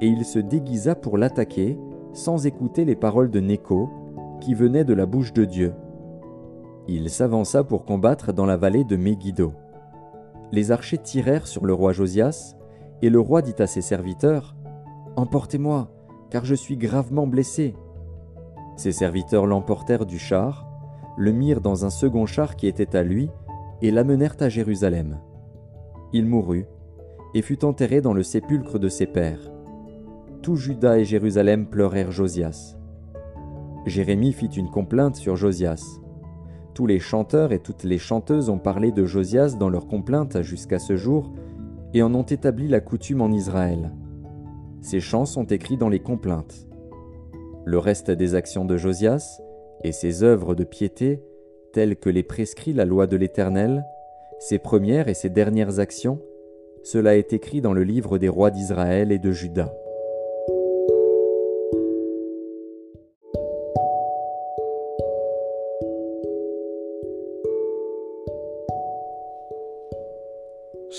et 0.00 0.06
il 0.06 0.24
se 0.24 0.38
déguisa 0.38 0.94
pour 0.94 1.18
l'attaquer, 1.18 1.78
sans 2.12 2.46
écouter 2.46 2.84
les 2.84 2.96
paroles 2.96 3.30
de 3.30 3.40
Néco, 3.40 3.90
qui 4.40 4.54
venaient 4.54 4.84
de 4.84 4.94
la 4.94 5.06
bouche 5.06 5.32
de 5.32 5.44
Dieu. 5.44 5.74
Il 6.88 7.10
s'avança 7.10 7.62
pour 7.62 7.84
combattre 7.84 8.32
dans 8.32 8.46
la 8.46 8.56
vallée 8.56 8.84
de 8.84 8.96
Megiddo. 8.96 9.52
Les 10.50 10.72
archers 10.72 10.98
tirèrent 10.98 11.46
sur 11.46 11.64
le 11.64 11.72
roi 11.72 11.92
Josias, 11.92 12.56
et 13.02 13.10
le 13.10 13.20
roi 13.20 13.40
dit 13.42 13.54
à 13.58 13.66
ses 13.66 13.82
serviteurs 13.82 14.56
Emportez-moi, 15.16 15.88
car 16.30 16.44
je 16.44 16.54
suis 16.54 16.76
gravement 16.76 17.26
blessé. 17.26 17.74
Ses 18.76 18.92
serviteurs 18.92 19.46
l'emportèrent 19.46 20.06
du 20.06 20.18
char, 20.18 20.66
le 21.16 21.32
mirent 21.32 21.60
dans 21.60 21.84
un 21.84 21.90
second 21.90 22.26
char 22.26 22.56
qui 22.56 22.66
était 22.66 22.96
à 22.96 23.02
lui, 23.02 23.30
et 23.80 23.90
l'amenèrent 23.90 24.36
à 24.40 24.48
Jérusalem. 24.48 25.20
Il 26.12 26.26
mourut, 26.26 26.66
et 27.34 27.42
fut 27.42 27.64
enterré 27.64 28.00
dans 28.00 28.12
le 28.12 28.22
sépulcre 28.22 28.78
de 28.78 28.88
ses 28.88 29.06
pères. 29.06 29.52
Tout 30.42 30.56
Juda 30.56 30.98
et 30.98 31.04
Jérusalem 31.04 31.66
pleurèrent 31.66 32.10
Josias. 32.10 32.76
Jérémie 33.86 34.32
fit 34.32 34.46
une 34.46 34.70
complainte 34.70 35.14
sur 35.14 35.36
Josias. 35.36 36.00
Tous 36.74 36.88
les 36.88 36.98
chanteurs 36.98 37.52
et 37.52 37.60
toutes 37.60 37.84
les 37.84 37.98
chanteuses 37.98 38.48
ont 38.48 38.58
parlé 38.58 38.90
de 38.90 39.04
Josias 39.04 39.54
dans 39.56 39.68
leurs 39.68 39.86
complaintes 39.86 40.42
jusqu'à 40.42 40.80
ce 40.80 40.96
jour 40.96 41.32
et 41.94 42.02
en 42.02 42.12
ont 42.16 42.24
établi 42.24 42.66
la 42.66 42.80
coutume 42.80 43.20
en 43.20 43.30
Israël. 43.30 43.92
Ces 44.80 44.98
chants 44.98 45.26
sont 45.26 45.44
écrits 45.44 45.76
dans 45.76 45.88
les 45.88 46.00
complaintes. 46.00 46.66
Le 47.64 47.78
reste 47.78 48.10
des 48.10 48.34
actions 48.34 48.64
de 48.64 48.76
Josias 48.76 49.40
et 49.84 49.92
ses 49.92 50.24
œuvres 50.24 50.56
de 50.56 50.64
piété, 50.64 51.22
telles 51.72 51.94
que 51.94 52.10
les 52.10 52.24
prescrit 52.24 52.72
la 52.72 52.84
loi 52.84 53.06
de 53.06 53.16
l'Éternel, 53.16 53.84
ses 54.40 54.58
premières 54.58 55.06
et 55.06 55.14
ses 55.14 55.30
dernières 55.30 55.78
actions, 55.78 56.20
cela 56.82 57.16
est 57.16 57.32
écrit 57.32 57.60
dans 57.60 57.74
le 57.74 57.84
livre 57.84 58.18
des 58.18 58.28
rois 58.28 58.50
d'Israël 58.50 59.12
et 59.12 59.20
de 59.20 59.30
Juda. 59.30 59.72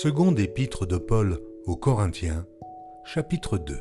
Seconde 0.04 0.38
épître 0.38 0.84
de 0.84 0.98
Paul 0.98 1.40
aux 1.64 1.76
Corinthiens, 1.76 2.44
chapitre 3.06 3.56
2 3.56 3.74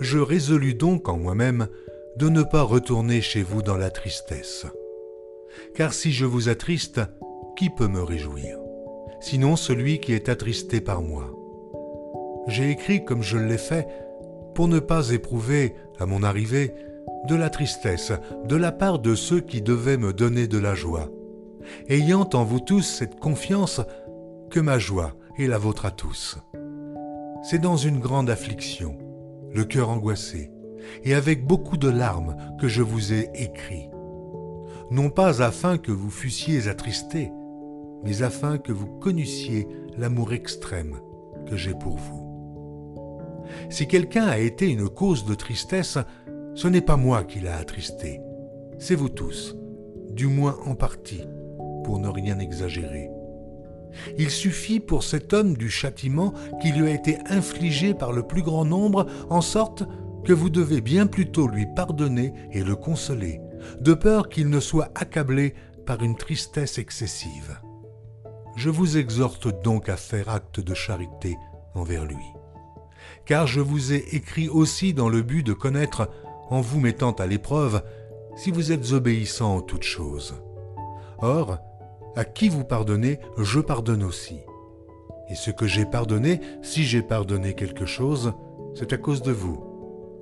Je 0.00 0.18
résolus 0.18 0.74
donc 0.74 1.08
en 1.08 1.16
moi-même 1.16 1.68
de 2.18 2.28
ne 2.28 2.42
pas 2.42 2.60
retourner 2.60 3.22
chez 3.22 3.42
vous 3.42 3.62
dans 3.62 3.78
la 3.78 3.88
tristesse. 3.88 4.66
Car 5.74 5.94
si 5.94 6.12
je 6.12 6.26
vous 6.26 6.50
attriste, 6.50 7.00
qui 7.56 7.70
peut 7.70 7.88
me 7.88 8.02
réjouir? 8.02 8.58
Sinon 9.20 9.56
celui 9.56 9.98
qui 9.98 10.12
est 10.12 10.28
attristé 10.28 10.82
par 10.82 11.00
moi. 11.00 11.34
J'ai 12.46 12.70
écrit 12.70 13.02
comme 13.02 13.22
je 13.22 13.38
l'ai 13.38 13.56
fait 13.56 13.88
pour 14.54 14.68
ne 14.68 14.78
pas 14.78 15.08
éprouver, 15.08 15.74
à 15.98 16.04
mon 16.04 16.22
arrivée, 16.22 16.74
de 17.26 17.34
la 17.34 17.48
tristesse 17.48 18.12
de 18.44 18.56
la 18.56 18.72
part 18.72 18.98
de 18.98 19.14
ceux 19.14 19.40
qui 19.40 19.62
devaient 19.62 19.96
me 19.96 20.12
donner 20.12 20.46
de 20.46 20.58
la 20.58 20.74
joie, 20.74 21.08
ayant 21.88 22.28
en 22.34 22.44
vous 22.44 22.60
tous 22.60 22.82
cette 22.82 23.18
confiance 23.18 23.80
ma 24.60 24.78
joie 24.78 25.16
est 25.38 25.46
la 25.46 25.58
vôtre 25.58 25.86
à 25.86 25.90
tous. 25.90 26.38
C'est 27.42 27.58
dans 27.58 27.76
une 27.76 28.00
grande 28.00 28.30
affliction, 28.30 28.96
le 29.52 29.64
cœur 29.64 29.90
angoissé, 29.90 30.50
et 31.04 31.14
avec 31.14 31.46
beaucoup 31.46 31.76
de 31.76 31.88
larmes 31.88 32.36
que 32.60 32.68
je 32.68 32.82
vous 32.82 33.12
ai 33.12 33.30
écrit, 33.34 33.88
non 34.90 35.10
pas 35.10 35.42
afin 35.42 35.78
que 35.78 35.92
vous 35.92 36.10
fussiez 36.10 36.68
attristés, 36.68 37.32
mais 38.04 38.22
afin 38.22 38.58
que 38.58 38.72
vous 38.72 38.86
connussiez 38.86 39.66
l'amour 39.96 40.32
extrême 40.32 40.96
que 41.48 41.56
j'ai 41.56 41.74
pour 41.74 41.96
vous. 41.96 43.42
Si 43.70 43.86
quelqu'un 43.86 44.26
a 44.26 44.38
été 44.38 44.70
une 44.70 44.88
cause 44.88 45.24
de 45.24 45.34
tristesse, 45.34 45.98
ce 46.54 46.68
n'est 46.68 46.80
pas 46.80 46.96
moi 46.96 47.24
qui 47.24 47.40
l'a 47.40 47.56
attristé, 47.56 48.20
c'est 48.78 48.94
vous 48.94 49.08
tous, 49.08 49.56
du 50.10 50.26
moins 50.26 50.56
en 50.66 50.74
partie, 50.74 51.22
pour 51.84 51.98
ne 51.98 52.08
rien 52.08 52.38
exagérer. 52.38 53.10
Il 54.18 54.30
suffit 54.30 54.80
pour 54.80 55.02
cet 55.02 55.32
homme 55.32 55.56
du 55.56 55.70
châtiment 55.70 56.32
qui 56.60 56.72
lui 56.72 56.88
a 56.88 56.94
été 56.94 57.18
infligé 57.28 57.94
par 57.94 58.12
le 58.12 58.22
plus 58.22 58.42
grand 58.42 58.64
nombre, 58.64 59.06
en 59.30 59.40
sorte 59.40 59.84
que 60.24 60.32
vous 60.32 60.50
devez 60.50 60.80
bien 60.80 61.06
plutôt 61.06 61.46
lui 61.46 61.66
pardonner 61.74 62.32
et 62.52 62.64
le 62.64 62.74
consoler, 62.74 63.40
de 63.80 63.94
peur 63.94 64.28
qu'il 64.28 64.48
ne 64.48 64.60
soit 64.60 64.90
accablé 64.94 65.54
par 65.86 66.02
une 66.02 66.16
tristesse 66.16 66.78
excessive. 66.78 67.58
Je 68.56 68.70
vous 68.70 68.96
exhorte 68.96 69.62
donc 69.62 69.88
à 69.88 69.96
faire 69.96 70.28
acte 70.28 70.60
de 70.60 70.74
charité 70.74 71.36
envers 71.74 72.04
lui. 72.04 72.24
Car 73.24 73.46
je 73.46 73.60
vous 73.60 73.92
ai 73.92 74.04
écrit 74.12 74.48
aussi 74.48 74.94
dans 74.94 75.08
le 75.08 75.22
but 75.22 75.44
de 75.44 75.52
connaître, 75.52 76.10
en 76.48 76.60
vous 76.60 76.80
mettant 76.80 77.12
à 77.12 77.26
l'épreuve, 77.26 77.82
si 78.36 78.50
vous 78.50 78.72
êtes 78.72 78.92
obéissant 78.92 79.56
en 79.56 79.60
toutes 79.60 79.82
choses. 79.82 80.34
Or, 81.18 81.58
à 82.16 82.24
qui 82.24 82.48
vous 82.48 82.64
pardonnez, 82.64 83.20
je 83.38 83.60
pardonne 83.60 84.02
aussi. 84.02 84.40
Et 85.28 85.34
ce 85.34 85.50
que 85.50 85.66
j'ai 85.66 85.84
pardonné, 85.84 86.40
si 86.62 86.84
j'ai 86.84 87.02
pardonné 87.02 87.54
quelque 87.54 87.84
chose, 87.84 88.32
c'est 88.74 88.92
à 88.92 88.96
cause 88.96 89.22
de 89.22 89.32
vous, 89.32 89.62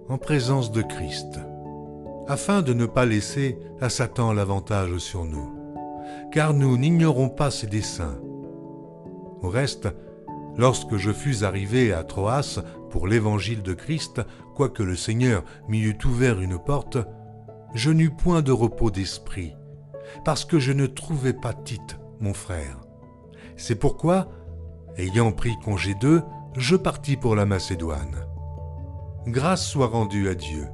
en 0.09 0.19
présence 0.19 0.73
de 0.73 0.83
Christ, 0.83 1.39
afin 2.27 2.63
de 2.63 2.75
ne 2.75 2.87
pas 2.87 3.07
laisser 3.07 3.59
à 3.81 3.89
Satan 3.89 4.33
l'avantage 4.33 4.99
sur 4.99 5.25
nous, 5.25 5.51
car 6.33 6.53
nous 6.53 6.77
n'ignorons 6.77 7.29
pas 7.29 7.51
ses 7.51 7.69
desseins. 7.69 8.19
Au 9.43 9.49
reste, 9.49 9.89
lorsque 10.57 10.97
je 10.97 11.13
fus 11.13 11.45
arrivé 11.45 11.93
à 11.93 12.03
Troas 12.03 12.61
pour 12.91 13.07
l'évangile 13.07 13.63
de 13.63 13.75
Christ, 13.75 14.21
quoique 14.57 14.83
le 14.83 14.97
Seigneur 14.97 15.45
m'y 15.69 15.81
eût 15.81 15.99
ouvert 16.05 16.41
une 16.41 16.59
porte, 16.59 16.99
je 17.75 17.91
n'eus 17.91 18.11
point 18.11 18.43
de 18.43 18.53
repos 18.53 18.91
d'esprit 18.91 19.55
parce 20.25 20.45
que 20.45 20.59
je 20.59 20.73
ne 20.73 20.87
trouvais 20.87 21.33
pas 21.33 21.53
Tite, 21.53 21.99
mon 22.21 22.35
frère. 22.35 22.81
C'est 23.57 23.75
pourquoi, 23.77 24.29
ayant 24.97 25.33
pris 25.33 25.57
congé 25.64 25.95
d'eux, 25.95 26.23
je 26.57 26.77
partis 26.77 27.17
pour 27.17 27.35
la 27.37 27.47
Macédoine. 27.47 28.27
Grâce 29.27 29.67
soit 29.67 29.87
rendue 29.87 30.29
à 30.29 30.35
Dieu, 30.35 30.69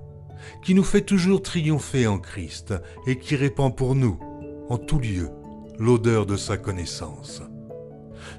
qui 0.62 0.74
nous 0.74 0.84
fait 0.84 1.02
toujours 1.02 1.42
triompher 1.42 2.06
en 2.06 2.18
Christ 2.18 2.74
et 3.06 3.18
qui 3.18 3.36
répand 3.36 3.74
pour 3.74 3.94
nous, 3.94 4.18
en 4.68 4.78
tout 4.78 4.98
lieu, 4.98 5.30
l'odeur 5.78 6.26
de 6.26 6.36
sa 6.36 6.56
connaissance. 6.56 7.42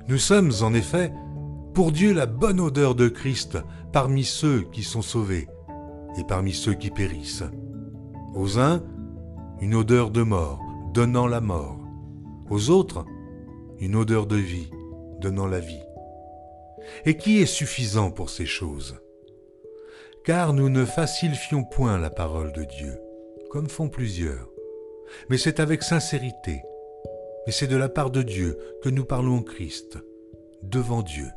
Nous 0.08 0.17
sommes, 0.17 0.51
en 0.62 0.73
effet, 0.73 1.12
pour 1.73 1.91
Dieu 1.91 2.13
la 2.13 2.25
bonne 2.25 2.60
odeur 2.60 2.95
de 2.95 3.08
Christ 3.08 3.58
parmi 3.93 4.23
ceux 4.23 4.62
qui 4.71 4.84
sont 4.84 5.01
sauvés 5.01 5.47
et 6.17 6.23
parmi 6.23 6.54
ceux 6.54 6.73
qui 6.73 6.91
périssent. 6.91 7.43
Aux 8.36 8.60
uns, 8.60 8.84
une 9.62 9.75
odeur 9.75 10.12
de 10.12 10.23
mort, 10.23 10.62
donnant 10.93 11.27
la 11.27 11.39
mort. 11.39 11.80
Aux 12.49 12.69
autres, 12.69 13.06
une 13.80 13.95
odeur 13.95 14.27
de 14.27 14.36
vie, 14.36 14.69
donnant 15.19 15.47
la 15.47 15.60
vie. 15.60 15.84
Et 17.06 17.15
qui 17.15 17.41
est 17.41 17.45
suffisant 17.45 18.12
pour 18.12 18.30
ces 18.30 18.45
choses? 18.45 18.99
Car 20.25 20.54
nous 20.54 20.69
ne 20.69 20.84
facilifions 20.84 21.63
point 21.63 21.97
la 21.97 22.10
parole 22.10 22.51
de 22.51 22.63
Dieu, 22.63 22.99
comme 23.49 23.69
font 23.69 23.88
plusieurs, 23.88 24.49
mais 25.30 25.38
c'est 25.38 25.60
avec 25.60 25.82
sincérité, 25.82 26.62
mais 27.45 27.54
c'est 27.54 27.67
de 27.67 27.77
la 27.77 27.89
part 27.89 28.12
de 28.12 28.21
Dieu 28.21 28.58
que 28.84 28.89
nous 28.89 29.06
parlons 29.06 29.38
en 29.38 29.43
Christ, 29.43 29.97
devant 30.62 31.04
Dieu. 31.04 31.27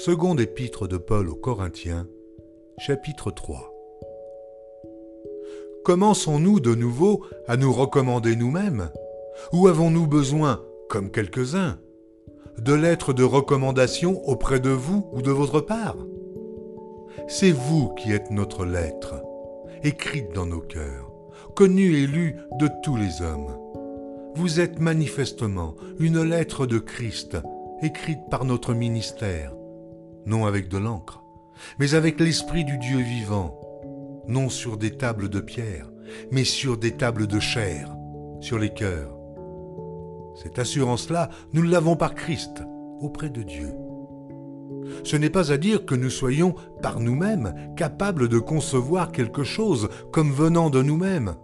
Seconde 0.00 0.40
épître 0.40 0.88
de 0.88 0.96
Paul 0.96 1.28
aux 1.28 1.34
Corinthiens, 1.34 2.08
chapitre 2.78 3.30
3. 3.30 3.70
Commençons-nous 5.84 6.58
de 6.58 6.74
nouveau 6.74 7.26
à 7.46 7.58
nous 7.58 7.70
recommander 7.70 8.34
nous-mêmes 8.34 8.88
Ou 9.52 9.68
avons-nous 9.68 10.06
besoin, 10.06 10.64
comme 10.88 11.10
quelques-uns, 11.10 11.78
de 12.56 12.72
lettres 12.72 13.12
de 13.12 13.24
recommandation 13.24 14.26
auprès 14.26 14.58
de 14.58 14.70
vous 14.70 15.06
ou 15.12 15.20
de 15.20 15.30
votre 15.30 15.60
part? 15.60 15.98
C'est 17.28 17.52
vous 17.52 17.90
qui 17.90 18.12
êtes 18.12 18.30
notre 18.30 18.64
lettre, 18.64 19.22
écrite 19.82 20.32
dans 20.32 20.46
nos 20.46 20.62
cœurs, 20.62 21.12
connue 21.54 21.98
et 21.98 22.06
lue 22.06 22.36
de 22.58 22.70
tous 22.82 22.96
les 22.96 23.20
hommes. 23.20 23.54
Vous 24.34 24.60
êtes 24.60 24.78
manifestement 24.80 25.74
une 25.98 26.22
lettre 26.22 26.64
de 26.64 26.78
Christ, 26.78 27.36
écrite 27.82 28.30
par 28.30 28.46
notre 28.46 28.72
ministère, 28.72 29.52
non 30.26 30.46
avec 30.46 30.68
de 30.68 30.78
l'encre, 30.78 31.22
mais 31.78 31.94
avec 31.94 32.20
l'Esprit 32.20 32.64
du 32.64 32.78
Dieu 32.78 32.98
vivant, 32.98 33.60
non 34.26 34.48
sur 34.48 34.76
des 34.76 34.96
tables 34.96 35.28
de 35.28 35.40
pierre, 35.40 35.90
mais 36.30 36.44
sur 36.44 36.76
des 36.76 36.92
tables 36.92 37.26
de 37.26 37.40
chair, 37.40 37.94
sur 38.40 38.58
les 38.58 38.70
cœurs. 38.70 39.16
Cette 40.42 40.58
assurance-là, 40.58 41.28
nous 41.52 41.62
l'avons 41.62 41.96
par 41.96 42.14
Christ, 42.14 42.62
auprès 43.00 43.30
de 43.30 43.42
Dieu. 43.42 43.72
Ce 45.04 45.16
n'est 45.16 45.30
pas 45.30 45.52
à 45.52 45.56
dire 45.56 45.84
que 45.84 45.94
nous 45.94 46.10
soyons, 46.10 46.54
par 46.82 47.00
nous-mêmes, 47.00 47.54
capables 47.76 48.28
de 48.28 48.38
concevoir 48.38 49.12
quelque 49.12 49.44
chose 49.44 49.88
comme 50.12 50.32
venant 50.32 50.70
de 50.70 50.82
nous-mêmes. 50.82 51.34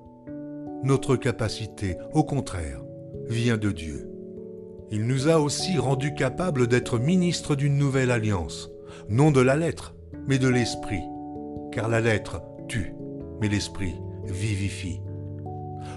Notre 0.83 1.17
capacité, 1.17 1.97
au 2.12 2.25
contraire, 2.25 2.83
vient 3.29 3.57
de 3.57 3.71
Dieu. 3.71 4.06
Il 4.90 5.07
nous 5.07 5.29
a 5.29 5.38
aussi 5.38 5.79
rendus 5.79 6.14
capables 6.14 6.68
d'être 6.68 6.99
ministres 6.99 7.57
d'une 7.57 7.77
nouvelle 7.77 8.12
alliance, 8.12 8.70
non 9.09 9.33
de 9.33 9.40
la 9.40 9.57
lettre, 9.57 9.94
mais 10.29 10.38
de 10.38 10.49
l'esprit, 10.49 11.03
car 11.72 11.88
la 11.88 12.01
lettre 12.01 12.40
tue, 12.68 12.94
mais 13.40 13.49
l'esprit 13.49 13.96
vivifie. 14.25 15.01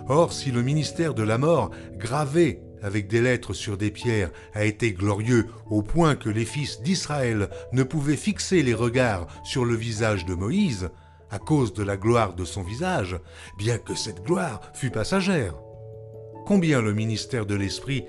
Or, 0.07 0.33
si 0.33 0.51
le 0.51 0.63
ministère 0.63 1.13
de 1.13 1.21
la 1.21 1.37
mort, 1.37 1.69
gravé 1.97 2.61
avec 2.81 3.07
des 3.07 3.21
lettres 3.21 3.53
sur 3.53 3.77
des 3.77 3.91
pierres, 3.91 4.31
a 4.53 4.65
été 4.65 4.91
glorieux 4.91 5.47
au 5.69 5.83
point 5.83 6.15
que 6.15 6.29
les 6.29 6.45
fils 6.45 6.81
d'Israël 6.81 7.49
ne 7.73 7.83
pouvaient 7.83 8.15
fixer 8.15 8.63
les 8.63 8.73
regards 8.73 9.27
sur 9.43 9.65
le 9.65 9.75
visage 9.75 10.25
de 10.25 10.33
Moïse, 10.33 10.89
à 11.29 11.37
cause 11.37 11.73
de 11.73 11.83
la 11.83 11.97
gloire 11.97 12.33
de 12.33 12.45
son 12.45 12.63
visage, 12.63 13.19
bien 13.57 13.77
que 13.77 13.93
cette 13.93 14.23
gloire 14.23 14.61
fût 14.73 14.89
passagère. 14.89 15.53
Combien 16.47 16.81
le 16.81 16.93
ministère 16.93 17.45
de 17.45 17.53
l'Esprit 17.53 18.05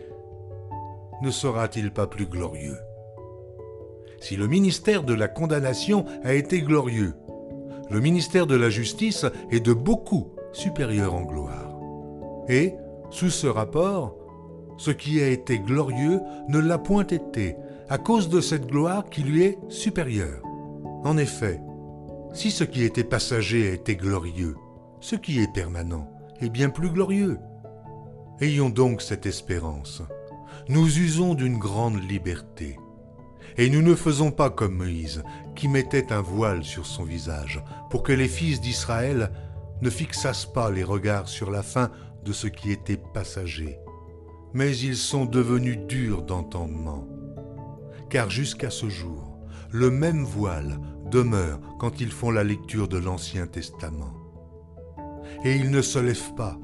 ne 1.22 1.30
sera-t-il 1.30 1.92
pas 1.92 2.06
plus 2.06 2.26
glorieux? 2.26 2.78
Si 4.20 4.36
le 4.36 4.46
ministère 4.46 5.02
de 5.02 5.14
la 5.14 5.28
condamnation 5.28 6.04
a 6.24 6.34
été 6.34 6.60
glorieux, 6.60 7.14
le 7.90 8.00
ministère 8.00 8.46
de 8.46 8.54
la 8.54 8.70
justice 8.70 9.26
est 9.50 9.60
de 9.60 9.72
beaucoup 9.72 10.32
supérieur 10.52 11.14
en 11.14 11.22
gloire. 11.22 11.76
Et, 12.48 12.74
sous 13.10 13.30
ce 13.30 13.46
rapport, 13.46 14.16
ce 14.78 14.90
qui 14.90 15.20
a 15.20 15.28
été 15.28 15.58
glorieux 15.58 16.20
ne 16.48 16.58
l'a 16.58 16.78
point 16.78 17.06
été, 17.06 17.56
à 17.88 17.98
cause 17.98 18.28
de 18.28 18.40
cette 18.40 18.66
gloire 18.66 19.10
qui 19.10 19.22
lui 19.22 19.42
est 19.42 19.58
supérieure. 19.68 20.42
En 21.04 21.16
effet, 21.18 21.60
si 22.32 22.50
ce 22.50 22.64
qui 22.64 22.84
était 22.84 23.04
passager 23.04 23.68
a 23.68 23.72
été 23.72 23.96
glorieux, 23.96 24.56
ce 25.00 25.16
qui 25.16 25.40
est 25.40 25.52
permanent 25.52 26.08
est 26.40 26.50
bien 26.50 26.70
plus 26.70 26.90
glorieux. 26.90 27.38
Ayons 28.40 28.70
donc 28.70 29.02
cette 29.02 29.26
espérance. 29.26 30.02
Nous 30.70 31.00
usons 31.00 31.34
d'une 31.34 31.58
grande 31.58 32.00
liberté. 32.08 32.78
Et 33.58 33.68
nous 33.68 33.82
ne 33.82 33.96
faisons 33.96 34.30
pas 34.30 34.50
comme 34.50 34.76
Moïse, 34.76 35.24
qui 35.56 35.66
mettait 35.66 36.12
un 36.12 36.20
voile 36.20 36.62
sur 36.62 36.86
son 36.86 37.02
visage, 37.02 37.60
pour 37.90 38.04
que 38.04 38.12
les 38.12 38.28
fils 38.28 38.60
d'Israël 38.60 39.32
ne 39.82 39.90
fixassent 39.90 40.46
pas 40.46 40.70
les 40.70 40.84
regards 40.84 41.26
sur 41.26 41.50
la 41.50 41.64
fin 41.64 41.90
de 42.24 42.32
ce 42.32 42.46
qui 42.46 42.70
était 42.70 43.02
passager. 43.12 43.80
Mais 44.54 44.76
ils 44.76 44.96
sont 44.96 45.24
devenus 45.24 45.76
durs 45.88 46.22
d'entendement. 46.22 47.04
Car 48.08 48.30
jusqu'à 48.30 48.70
ce 48.70 48.88
jour, 48.88 49.40
le 49.72 49.90
même 49.90 50.22
voile 50.22 50.78
demeure 51.10 51.58
quand 51.80 52.00
ils 52.00 52.12
font 52.12 52.30
la 52.30 52.44
lecture 52.44 52.86
de 52.86 52.98
l'Ancien 52.98 53.48
Testament. 53.48 54.14
Et 55.44 55.56
il 55.56 55.72
ne 55.72 55.82
se 55.82 55.98
lève 55.98 56.32
pas, 56.36 56.56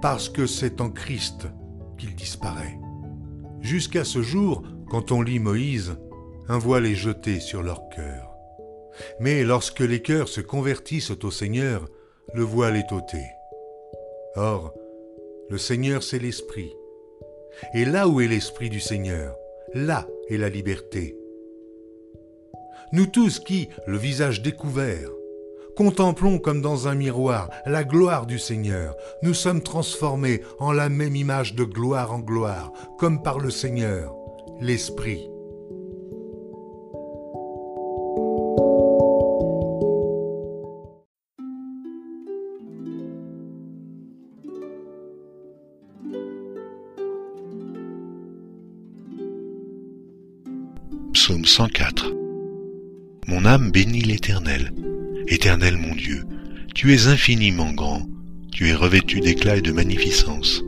parce 0.00 0.28
que 0.28 0.44
c'est 0.44 0.80
en 0.80 0.90
Christ 0.90 1.46
qu'il 1.96 2.16
disparaît. 2.16 2.81
Jusqu'à 3.62 4.04
ce 4.04 4.22
jour, 4.22 4.64
quand 4.90 5.12
on 5.12 5.22
lit 5.22 5.38
Moïse, 5.38 5.94
un 6.48 6.58
voile 6.58 6.84
est 6.84 6.96
jeté 6.96 7.38
sur 7.38 7.62
leur 7.62 7.88
cœur. 7.90 8.28
Mais 9.20 9.44
lorsque 9.44 9.80
les 9.80 10.02
cœurs 10.02 10.28
se 10.28 10.40
convertissent 10.40 11.12
au 11.12 11.30
Seigneur, 11.30 11.88
le 12.34 12.42
voile 12.42 12.76
est 12.76 12.92
ôté. 12.92 13.22
Or, 14.34 14.74
le 15.48 15.58
Seigneur 15.58 16.02
c'est 16.02 16.18
l'Esprit. 16.18 16.72
Et 17.72 17.84
là 17.84 18.08
où 18.08 18.20
est 18.20 18.26
l'Esprit 18.26 18.68
du 18.68 18.80
Seigneur, 18.80 19.36
là 19.74 20.08
est 20.28 20.38
la 20.38 20.48
liberté. 20.48 21.16
Nous 22.92 23.06
tous 23.06 23.38
qui, 23.38 23.68
le 23.86 23.96
visage 23.96 24.42
découvert, 24.42 25.08
contemplons 25.76 26.38
comme 26.38 26.60
dans 26.60 26.88
un 26.88 26.94
miroir 26.94 27.48
la 27.66 27.84
gloire 27.84 28.26
du 28.26 28.38
Seigneur, 28.38 28.94
nous 29.22 29.34
sommes 29.34 29.62
transformés 29.62 30.40
en 30.58 30.72
la 30.72 30.88
même 30.88 31.16
image 31.16 31.54
de 31.54 31.64
gloire 31.64 32.12
en 32.12 32.20
gloire, 32.20 32.72
comme 32.98 33.22
par 33.22 33.38
le 33.38 33.50
Seigneur, 33.50 34.14
l'Esprit. 34.60 35.28
Psaume 51.12 51.44
104 51.44 52.12
Mon 53.28 53.44
âme 53.44 53.70
bénit 53.70 54.00
l'Éternel. 54.00 54.72
Éternel 55.28 55.76
mon 55.76 55.94
Dieu, 55.94 56.24
tu 56.74 56.94
es 56.94 57.06
infiniment 57.06 57.72
grand, 57.72 58.06
tu 58.50 58.68
es 58.68 58.74
revêtu 58.74 59.20
d'éclat 59.20 59.56
et 59.56 59.62
de 59.62 59.72
magnificence. 59.72 60.62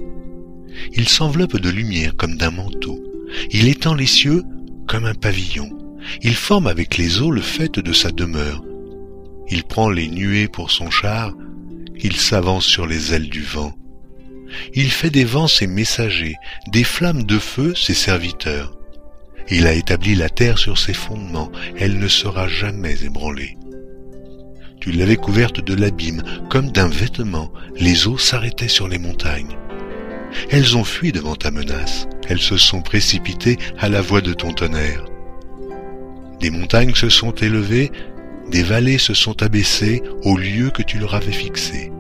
Il 0.93 1.09
s'enveloppe 1.09 1.59
de 1.59 1.71
lumière 1.71 2.17
comme 2.17 2.37
d'un 2.37 2.51
manteau, 2.51 3.03
il 3.51 3.69
étend 3.69 3.95
les 3.95 4.07
cieux 4.07 4.43
comme 4.87 5.07
un 5.07 5.15
pavillon, 5.15 5.71
il 6.23 6.35
forme 6.35 6.67
avec 6.67 6.97
les 6.97 7.21
eaux 7.21 7.31
le 7.31 7.41
fait 7.41 7.79
de 7.79 7.93
sa 7.93 8.11
demeure. 8.11 8.63
Il 9.49 9.65
prend 9.65 9.91
les 9.91 10.09
nuées 10.09 10.49
pour 10.49 10.71
son 10.71 10.91
char, 10.91 11.35
il 12.03 12.17
s'avance 12.17 12.65
sur 12.65 12.87
les 12.87 13.13
ailes 13.13 13.29
du 13.29 13.43
vent. 13.43 13.75
Il 14.75 14.91
fait 14.91 15.11
des 15.11 15.25
vents 15.25 15.49
ses 15.49 15.67
messagers, 15.67 16.37
des 16.69 16.85
flammes 16.85 17.25
de 17.25 17.39
feu 17.39 17.75
ses 17.75 17.95
serviteurs. 17.95 18.77
Il 19.51 19.67
a 19.67 19.75
établi 19.75 20.15
la 20.15 20.29
terre 20.29 20.59
sur 20.59 20.79
ses 20.79 20.95
fondements, 20.95 21.51
elle 21.77 21.99
ne 21.99 22.09
sera 22.09 22.49
jamais 22.49 22.97
ébranlée. 23.03 23.57
Tu 24.85 24.93
l'avais 24.93 25.17
couverte 25.17 25.65
de 25.65 25.73
l'abîme, 25.73 26.23
comme 26.51 26.71
d'un 26.71 26.89
vêtement, 26.89 27.51
les 27.75 28.07
eaux 28.07 28.19
s'arrêtaient 28.19 28.69
sur 28.69 28.87
les 28.87 28.99
montagnes. 28.99 29.57
Elles 30.51 30.77
ont 30.77 30.85
fui 30.85 31.11
devant 31.11 31.37
ta 31.37 31.51
menace, 31.51 32.07
elles 32.29 32.39
se 32.39 32.59
sont 32.59 32.83
précipitées 32.83 33.57
à 33.79 33.89
la 33.89 34.03
voix 34.03 34.21
de 34.21 34.35
ton 34.35 34.53
tonnerre. 34.53 35.07
Des 36.39 36.51
montagnes 36.51 36.95
se 36.95 37.09
sont 37.09 37.33
élevées, 37.33 37.93
des 38.51 38.63
vallées 38.63 38.99
se 38.99 39.15
sont 39.15 39.43
abaissées 39.43 40.03
au 40.23 40.37
lieu 40.37 40.69
que 40.69 40.83
tu 40.83 40.99
leur 40.99 41.15
avais 41.15 41.33
fixé. 41.33 41.91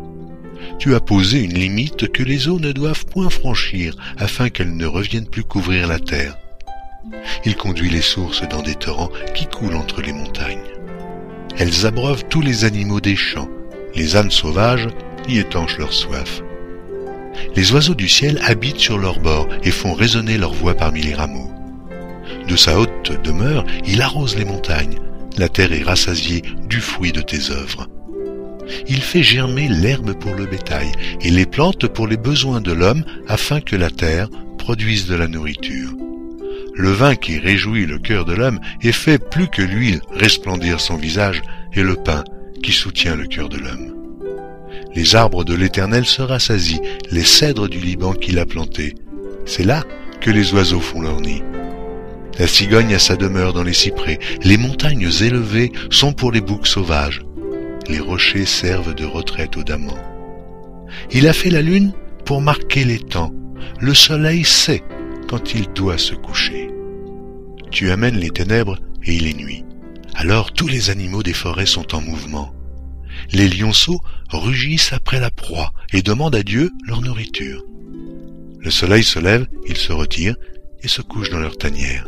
Tu 0.78 0.94
as 0.94 1.00
posé 1.00 1.40
une 1.42 1.54
limite 1.54 2.12
que 2.12 2.22
les 2.22 2.48
eaux 2.48 2.60
ne 2.60 2.72
doivent 2.72 3.06
point 3.06 3.30
franchir 3.30 3.96
afin 4.18 4.50
qu'elles 4.50 4.76
ne 4.76 4.84
reviennent 4.84 5.30
plus 5.30 5.44
couvrir 5.44 5.88
la 5.88 6.00
terre. 6.00 6.36
Il 7.46 7.56
conduit 7.56 7.88
les 7.88 8.02
sources 8.02 8.46
dans 8.46 8.60
des 8.60 8.74
torrents 8.74 9.10
qui 9.34 9.46
coulent 9.46 9.76
entre 9.76 10.02
les 10.02 10.12
montagnes. 10.12 10.73
Elles 11.58 11.86
abreuvent 11.86 12.24
tous 12.28 12.40
les 12.40 12.64
animaux 12.64 13.00
des 13.00 13.16
champs, 13.16 13.48
les 13.94 14.16
ânes 14.16 14.30
sauvages 14.30 14.88
y 15.28 15.38
étanchent 15.38 15.78
leur 15.78 15.92
soif. 15.92 16.42
Les 17.54 17.72
oiseaux 17.72 17.94
du 17.94 18.08
ciel 18.08 18.40
habitent 18.44 18.80
sur 18.80 18.98
leurs 18.98 19.20
bords 19.20 19.48
et 19.62 19.70
font 19.70 19.94
résonner 19.94 20.36
leur 20.36 20.52
voix 20.52 20.74
parmi 20.74 21.02
les 21.02 21.14
rameaux. 21.14 21.50
De 22.48 22.56
sa 22.56 22.78
haute 22.78 23.12
demeure, 23.22 23.64
il 23.86 24.02
arrose 24.02 24.36
les 24.36 24.44
montagnes. 24.44 24.98
La 25.36 25.48
terre 25.48 25.72
est 25.72 25.82
rassasiée 25.82 26.42
du 26.68 26.80
fruit 26.80 27.12
de 27.12 27.20
tes 27.20 27.50
œuvres. 27.50 27.86
Il 28.88 29.02
fait 29.02 29.22
germer 29.22 29.68
l'herbe 29.68 30.14
pour 30.14 30.34
le 30.34 30.46
bétail 30.46 30.90
et 31.20 31.30
les 31.30 31.46
plantes 31.46 31.86
pour 31.86 32.06
les 32.06 32.16
besoins 32.16 32.60
de 32.60 32.72
l'homme 32.72 33.04
afin 33.28 33.60
que 33.60 33.76
la 33.76 33.90
terre 33.90 34.28
produise 34.58 35.06
de 35.06 35.14
la 35.14 35.28
nourriture. 35.28 35.92
Le 36.76 36.90
vin 36.90 37.14
qui 37.14 37.38
réjouit 37.38 37.86
le 37.86 37.98
cœur 37.98 38.24
de 38.24 38.34
l'homme 38.34 38.58
et 38.82 38.90
fait 38.90 39.18
plus 39.18 39.46
que 39.46 39.62
l'huile 39.62 40.00
resplendir 40.10 40.80
son 40.80 40.96
visage 40.96 41.40
et 41.72 41.82
le 41.82 41.94
pain 41.94 42.24
qui 42.64 42.72
soutient 42.72 43.14
le 43.14 43.26
cœur 43.26 43.48
de 43.48 43.58
l'homme. 43.58 43.94
Les 44.94 45.14
arbres 45.14 45.44
de 45.44 45.54
l'Éternel 45.54 46.04
se 46.04 46.22
rassasient, 46.22 46.82
les 47.12 47.24
cèdres 47.24 47.68
du 47.68 47.78
Liban 47.78 48.12
qu'il 48.12 48.40
a 48.40 48.46
plantés. 48.46 48.94
C'est 49.46 49.64
là 49.64 49.84
que 50.20 50.30
les 50.30 50.52
oiseaux 50.52 50.80
font 50.80 51.00
leur 51.00 51.20
nid. 51.20 51.42
La 52.40 52.48
cigogne 52.48 52.94
a 52.94 52.98
sa 52.98 53.14
demeure 53.14 53.52
dans 53.52 53.62
les 53.62 53.72
cyprès, 53.72 54.18
les 54.42 54.56
montagnes 54.56 55.08
élevées 55.20 55.70
sont 55.90 56.12
pour 56.12 56.32
les 56.32 56.40
boucs 56.40 56.66
sauvages, 56.66 57.22
les 57.88 58.00
rochers 58.00 58.46
servent 58.46 58.94
de 58.94 59.04
retraite 59.04 59.56
aux 59.56 59.62
damans. 59.62 59.98
Il 61.12 61.28
a 61.28 61.32
fait 61.32 61.50
la 61.50 61.62
lune 61.62 61.92
pour 62.24 62.40
marquer 62.40 62.84
les 62.84 62.98
temps, 62.98 63.32
le 63.80 63.94
soleil 63.94 64.44
sait 64.44 64.82
quand 65.28 65.54
il 65.54 65.68
doit 65.72 65.98
se 65.98 66.14
coucher. 66.14 66.70
Tu 67.70 67.90
amènes 67.90 68.18
les 68.18 68.30
ténèbres 68.30 68.78
et 69.04 69.14
il 69.14 69.26
est 69.26 69.36
nuit. 69.36 69.64
Alors 70.14 70.52
tous 70.52 70.68
les 70.68 70.90
animaux 70.90 71.22
des 71.22 71.32
forêts 71.32 71.66
sont 71.66 71.94
en 71.94 72.00
mouvement. 72.00 72.54
Les 73.32 73.48
lionceaux 73.48 74.00
rugissent 74.30 74.92
après 74.92 75.20
la 75.20 75.30
proie 75.30 75.72
et 75.92 76.02
demandent 76.02 76.36
à 76.36 76.42
Dieu 76.42 76.70
leur 76.86 77.00
nourriture. 77.00 77.64
Le 78.60 78.70
soleil 78.70 79.04
se 79.04 79.18
lève, 79.18 79.46
ils 79.66 79.76
se 79.76 79.92
retirent 79.92 80.36
et 80.82 80.88
se 80.88 81.02
couchent 81.02 81.30
dans 81.30 81.40
leur 81.40 81.56
tanière 81.56 82.06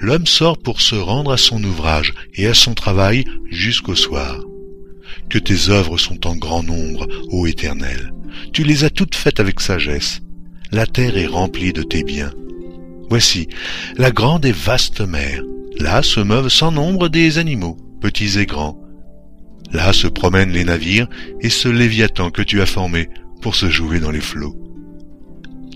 l'homme 0.00 0.26
sort 0.26 0.58
pour 0.58 0.80
se 0.80 0.94
rendre 0.94 1.32
à 1.32 1.36
son 1.36 1.62
ouvrage 1.62 2.14
et 2.34 2.46
à 2.46 2.54
son 2.54 2.74
travail 2.74 3.24
jusqu'au 3.50 3.94
soir. 3.94 4.40
Que 5.28 5.38
tes 5.38 5.68
œuvres 5.68 5.98
sont 5.98 6.26
en 6.26 6.36
grand 6.36 6.62
nombre, 6.62 7.06
ô 7.30 7.46
Éternel. 7.46 8.12
Tu 8.52 8.64
les 8.64 8.84
as 8.84 8.90
toutes 8.90 9.14
faites 9.14 9.40
avec 9.40 9.60
sagesse. 9.60 10.20
La 10.72 10.86
terre 10.86 11.16
est 11.16 11.26
remplie 11.26 11.72
de 11.72 11.82
tes 11.82 12.04
biens. 12.04 12.32
Voici 13.08 13.48
la 13.96 14.12
grande 14.12 14.44
et 14.44 14.52
vaste 14.52 15.00
mer. 15.00 15.42
Là 15.78 16.02
se 16.02 16.20
meuvent 16.20 16.48
sans 16.48 16.70
nombre 16.70 17.08
des 17.08 17.38
animaux, 17.38 17.76
petits 18.00 18.38
et 18.38 18.46
grands. 18.46 18.80
Là 19.72 19.92
se 19.92 20.06
promènent 20.06 20.52
les 20.52 20.64
navires 20.64 21.08
et 21.40 21.50
ce 21.50 21.68
léviathan 21.68 22.30
que 22.30 22.42
tu 22.42 22.60
as 22.60 22.66
formé 22.66 23.08
pour 23.42 23.56
se 23.56 23.68
jouer 23.68 23.98
dans 23.98 24.12
les 24.12 24.20
flots. 24.20 24.56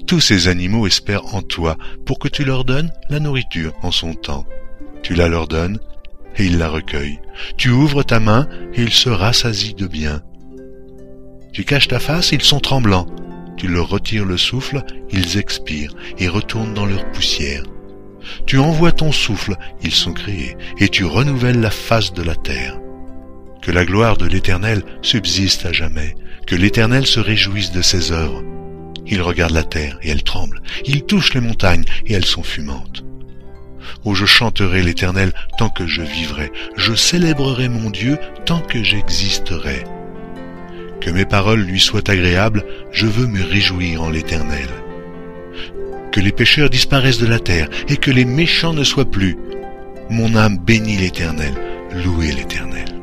Tous 0.07 0.20
ces 0.20 0.46
animaux 0.46 0.87
espèrent 0.87 1.35
en 1.35 1.42
toi 1.42 1.76
pour 2.07 2.20
que 2.20 2.28
tu 2.28 2.44
leur 2.44 2.64
donnes 2.64 2.92
la 3.11 3.18
nourriture 3.18 3.72
en 3.83 3.90
son 3.90 4.14
temps. 4.14 4.44
Tu 5.02 5.14
la 5.14 5.28
leur 5.28 5.48
donnes 5.48 5.80
et 6.37 6.44
ils 6.44 6.59
la 6.59 6.68
recueillent. 6.68 7.20
Tu 7.57 7.70
ouvres 7.70 8.04
ta 8.04 8.20
main 8.20 8.48
et 8.74 8.83
ils 8.83 8.92
se 8.92 9.09
rassasient 9.09 9.74
de 9.74 9.87
bien. 9.87 10.22
Tu 11.52 11.64
caches 11.64 11.88
ta 11.88 11.98
face, 11.98 12.33
ils 12.33 12.42
sont 12.42 12.61
tremblants. 12.61 13.07
Tu 13.56 13.68
leur 13.68 13.88
retires 13.88 14.24
le 14.24 14.36
souffle, 14.36 14.82
ils 15.10 15.38
expirent 15.38 15.94
et 16.18 16.28
retournent 16.28 16.74
dans 16.74 16.86
leur 16.86 17.10
poussière. 17.12 17.62
Tu 18.46 18.58
envoies 18.58 18.92
ton 18.92 19.12
souffle, 19.12 19.56
ils 19.82 19.94
sont 19.94 20.12
créés, 20.12 20.56
et 20.78 20.88
tu 20.88 21.04
renouvelles 21.04 21.60
la 21.60 21.70
face 21.70 22.12
de 22.12 22.22
la 22.22 22.34
terre. 22.34 22.78
Que 23.62 23.70
la 23.70 23.84
gloire 23.84 24.16
de 24.16 24.26
l'Éternel 24.26 24.82
subsiste 25.02 25.66
à 25.66 25.72
jamais, 25.72 26.14
que 26.46 26.54
l'Éternel 26.54 27.06
se 27.06 27.20
réjouisse 27.20 27.72
de 27.72 27.82
ses 27.82 28.12
œuvres. 28.12 28.42
Il 29.06 29.22
regarde 29.22 29.52
la 29.52 29.64
terre 29.64 29.98
et 30.02 30.10
elle 30.10 30.22
tremble. 30.22 30.62
Il 30.86 31.04
touche 31.04 31.34
les 31.34 31.40
montagnes 31.40 31.84
et 32.06 32.14
elles 32.14 32.24
sont 32.24 32.42
fumantes. 32.42 33.04
Oh, 34.04 34.14
je 34.14 34.26
chanterai 34.26 34.82
l'Éternel 34.82 35.32
tant 35.58 35.68
que 35.68 35.86
je 35.86 36.02
vivrai. 36.02 36.50
Je 36.76 36.94
célébrerai 36.94 37.68
mon 37.68 37.90
Dieu 37.90 38.18
tant 38.46 38.60
que 38.60 38.82
j'existerai. 38.82 39.84
Que 41.04 41.10
mes 41.10 41.26
paroles 41.26 41.60
lui 41.60 41.80
soient 41.80 42.08
agréables, 42.08 42.64
je 42.90 43.06
veux 43.06 43.26
me 43.26 43.44
réjouir 43.44 44.02
en 44.02 44.08
l'Éternel. 44.08 44.68
Que 46.10 46.20
les 46.20 46.32
pécheurs 46.32 46.70
disparaissent 46.70 47.18
de 47.18 47.26
la 47.26 47.38
terre 47.38 47.68
et 47.88 47.98
que 47.98 48.10
les 48.10 48.24
méchants 48.24 48.72
ne 48.72 48.84
soient 48.84 49.10
plus. 49.10 49.36
Mon 50.08 50.34
âme 50.34 50.56
bénit 50.56 50.96
l'Éternel, 50.96 51.52
louez 52.02 52.32
l'Éternel. 52.32 52.93